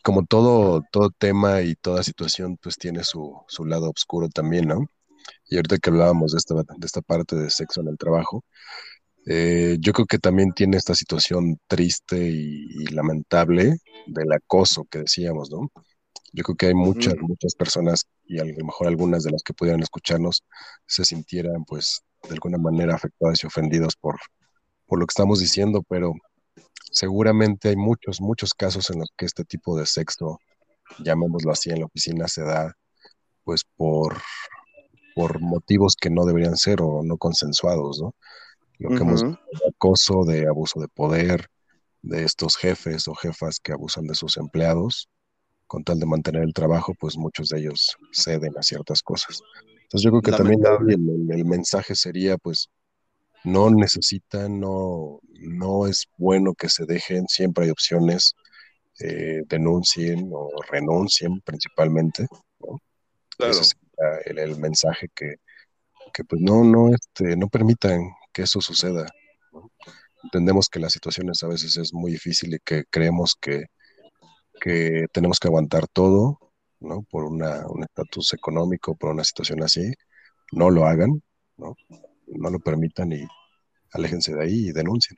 [0.03, 4.87] como todo, todo tema y toda situación, pues tiene su, su lado oscuro también, ¿no?
[5.49, 8.45] Y ahorita que hablábamos de esta, de esta parte de sexo en el trabajo,
[9.27, 15.01] eh, yo creo que también tiene esta situación triste y, y lamentable del acoso que
[15.01, 15.71] decíamos, ¿no?
[16.33, 19.55] Yo creo que hay muchas, muchas personas, y a lo mejor algunas de las que
[19.55, 20.45] pudieran escucharnos,
[20.87, 24.17] se sintieran, pues, de alguna manera afectadas y ofendidos por,
[24.87, 26.15] por lo que estamos diciendo, pero
[26.91, 30.39] seguramente hay muchos, muchos casos en los que este tipo de sexo,
[31.05, 32.75] llamémoslo así, en la oficina se da,
[33.45, 34.21] pues, por,
[35.15, 38.15] por motivos que no deberían ser o no consensuados, ¿no?
[38.79, 39.31] Lo que hemos Ujú.
[39.31, 41.49] visto de acoso, de abuso de poder,
[42.03, 45.09] de estos jefes o jefas que abusan de sus empleados,
[45.67, 49.43] con tal de mantener el trabajo, pues muchos de ellos ceden a ciertas cosas.
[49.83, 50.95] Entonces yo creo que también Lamentable.
[50.95, 52.69] el mensaje sería, pues,
[53.45, 58.35] no necesitan, no, no es bueno que se dejen, siempre hay opciones,
[59.01, 62.27] eh, denuncien o renuncien principalmente,
[62.61, 62.81] ¿no?
[63.37, 63.53] Claro.
[63.53, 65.37] Ese sería el, el mensaje que,
[66.13, 68.01] que pues no, no, este, no permitan
[68.33, 69.07] que eso suceda.
[69.53, 69.71] ¿no?
[70.25, 73.67] Entendemos que las situaciones a veces es muy difícil y que creemos que,
[74.61, 76.39] que tenemos que aguantar todo,
[76.81, 77.03] ¿no?
[77.03, 79.93] Por una, un estatus económico, por una situación así.
[80.53, 81.23] No lo hagan,
[81.57, 81.77] ¿no?
[82.33, 83.27] No lo permitan y
[83.93, 85.17] aléjense de ahí y denuncien.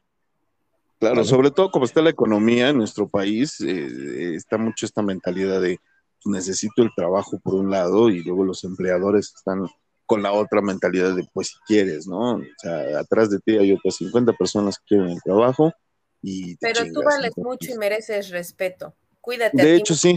[0.98, 1.24] Claro, Claro.
[1.28, 5.78] sobre todo como está la economía en nuestro país, eh, está mucho esta mentalidad de
[6.26, 9.66] necesito el trabajo por un lado y luego los empleadores están
[10.04, 12.34] con la otra mentalidad de pues si quieres, ¿no?
[12.34, 15.72] O sea, atrás de ti hay otras 50 personas que quieren el trabajo
[16.20, 18.94] y te Pero tú vales mucho y mereces respeto.
[19.22, 19.62] Cuídate.
[19.62, 20.14] a De ti hecho, sí.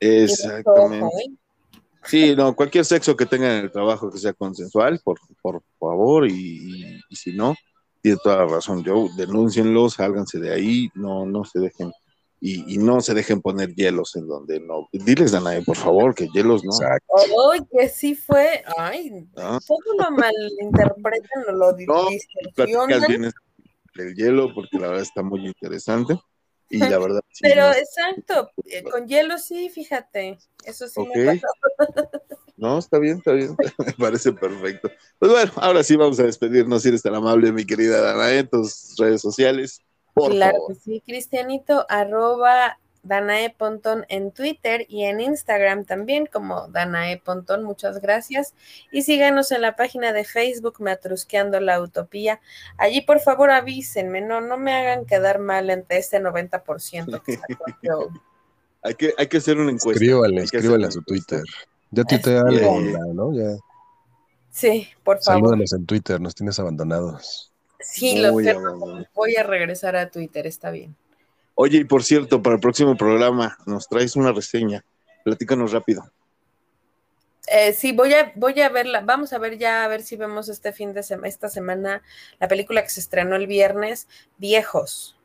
[0.00, 1.04] Exactamente.
[1.04, 1.32] ojo, ¿eh?
[2.06, 6.28] Sí, no, cualquier sexo que tengan en el trabajo que sea consensual, por, por favor,
[6.28, 7.54] y, y- y si no,
[8.02, 11.90] tiene toda la razón, Joe, denúncienlos, sálganse de ahí, no, no se dejen,
[12.40, 14.86] y, y no se dejen poner hielos en donde no.
[14.92, 16.72] Diles, Danae, por favor, que hielos no.
[16.72, 17.14] Exacto.
[17.52, 18.62] Ay, que sí fue.
[18.76, 19.58] Ay, ¿no?
[19.60, 22.52] todo lo malinterpretan o lo No, distorsionan.
[22.54, 23.32] Platicas bien
[23.96, 26.18] el hielo, porque la verdad está muy interesante,
[26.74, 30.38] y la verdad sí, Pero no, exacto, eh, con hielo sí, fíjate.
[30.64, 31.08] Eso sí Ok.
[31.14, 31.46] me pasó.
[32.56, 33.56] no, está bien, está bien,
[33.86, 34.90] me parece perfecto.
[35.18, 38.48] Pues bueno, ahora sí vamos a despedirnos, si eres tan amable, mi querida Danae, en
[38.48, 39.80] tus redes sociales,
[40.14, 40.74] por claro favor.
[40.74, 47.62] que sí, Cristianito, arroba Danae Pontón en Twitter y en Instagram también como Danae Pontón,
[47.62, 48.54] muchas gracias.
[48.90, 52.40] Y síganos en la página de Facebook Matrusqueando la Utopía.
[52.78, 57.38] Allí por favor avísenme, no, no me hagan quedar mal entre este 90% que.
[58.86, 59.92] Hay que, hay que hacer una encuesta.
[59.92, 61.00] Escríbale, escríbale a su.
[61.00, 61.42] Twitter.
[61.90, 62.80] Ya tuitea algo,
[63.14, 63.32] ¿no?
[63.32, 63.56] Ya.
[64.50, 65.40] Sí, por favor.
[65.40, 67.50] Salúdanos en Twitter, nos tienes abandonados.
[67.80, 70.94] Sí, lo voy a regresar a Twitter, está bien.
[71.54, 74.84] Oye, y por cierto, para el próximo programa nos traes una reseña.
[75.24, 76.04] Platícanos rápido.
[77.46, 79.02] Eh, sí, voy a, voy a verla.
[79.02, 82.02] Vamos a ver ya, a ver si vemos este fin de semana, esta semana,
[82.40, 84.08] la película que se estrenó el viernes,
[84.38, 85.16] Viejos.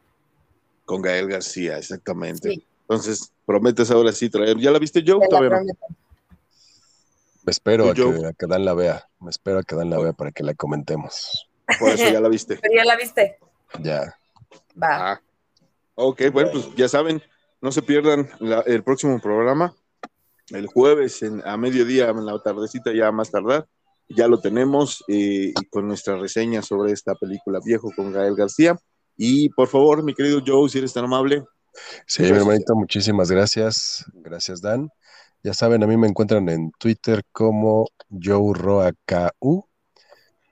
[0.85, 2.49] Con Gael García, exactamente.
[2.49, 2.65] Sí.
[2.81, 4.57] Entonces, prometes ahora sí traer.
[4.57, 5.19] ¿Ya la viste, Joe?
[5.19, 5.55] La Todavía no.
[5.57, 5.85] prometo.
[7.43, 9.07] Me espero a que, a que Dan la vea.
[9.19, 11.47] Me espero a que Dan la vea para que la comentemos.
[11.79, 12.57] Por eso ya la viste.
[12.61, 13.39] Pero ya la viste.
[13.81, 14.17] Ya.
[14.81, 15.13] Va.
[15.13, 15.21] Ah.
[16.01, 17.21] Ok, bueno, pues ya saben,
[17.61, 18.29] no se pierdan
[18.65, 19.75] el próximo programa.
[20.49, 23.67] El jueves en- a mediodía, en la tardecita, ya más tardar.
[24.07, 28.77] Ya lo tenemos eh, con nuestra reseña sobre esta película Viejo con Gael García.
[29.17, 31.43] Y por favor, mi querido Joe, si eres tan amable,
[32.07, 34.05] Sí, mi hermanito, muchísimas gracias.
[34.13, 34.89] Gracias, Dan.
[35.43, 39.65] Ya saben, a mí me encuentran en Twitter como JoeRoaKU.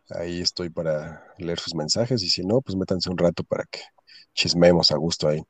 [0.09, 3.79] Ahí estoy para leer sus mensajes y si no, pues métanse un rato para que
[4.37, 5.43] chismemos a gusto ahí.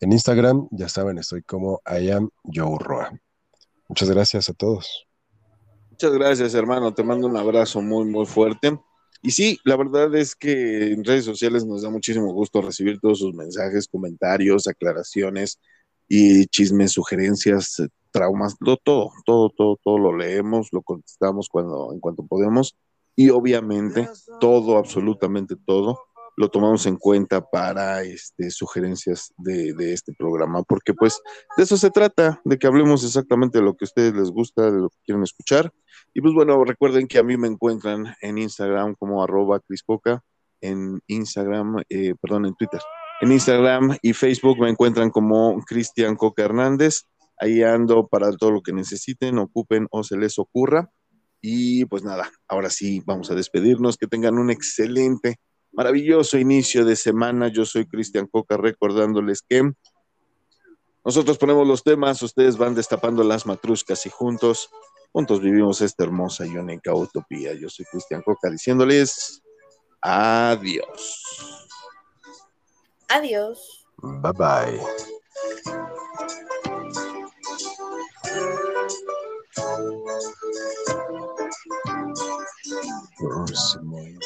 [0.00, 3.12] En Instagram, ya saben, estoy como I am Roa.
[3.86, 5.06] Muchas gracias a todos.
[5.90, 6.94] Muchas gracias, hermano.
[6.94, 8.80] Te mando un abrazo muy, muy fuerte.
[9.22, 13.18] Y sí, la verdad es que en redes sociales nos da muchísimo gusto recibir todos
[13.18, 15.60] sus mensajes, comentarios, aclaraciones
[16.08, 22.00] y chismes, sugerencias, traumas, lo- todo, todo, todo, todo lo leemos, lo contestamos cuando, en
[22.00, 22.74] cuanto podemos.
[23.14, 24.08] Y obviamente,
[24.40, 25.98] todo, absolutamente todo,
[26.36, 31.20] lo tomamos en cuenta para este, sugerencias de, este programa, porque pues
[31.56, 34.70] de eso se trata, de que hablemos exactamente de lo que a ustedes les gusta,
[34.70, 35.72] de lo que quieren escuchar.
[36.14, 40.22] Y pues bueno, recuerden que a mí me encuentran en Instagram como arroba crispoca,
[40.60, 42.80] en Instagram, eh, perdón, en Twitter.
[43.20, 47.02] En Instagram y Facebook me encuentran como Cristian Coca Hernández.
[47.38, 50.90] Ahí ando para todo lo que necesiten, ocupen o se les ocurra.
[51.42, 53.96] Y pues nada, ahora sí vamos a despedirnos.
[53.96, 55.36] Que tengan un excelente,
[55.72, 57.48] maravilloso inicio de semana.
[57.48, 59.72] Yo soy Cristian Coca recordándoles que
[61.04, 64.68] nosotros ponemos los temas, ustedes van destapando las matruscas y juntos,
[65.12, 67.54] juntos vivimos esta hermosa y única utopía.
[67.54, 69.42] Yo soy Cristian Coca diciéndoles
[70.02, 71.66] adiós.
[73.08, 73.86] Adiós.
[74.02, 74.80] Bye bye.
[83.18, 84.20] Gross man.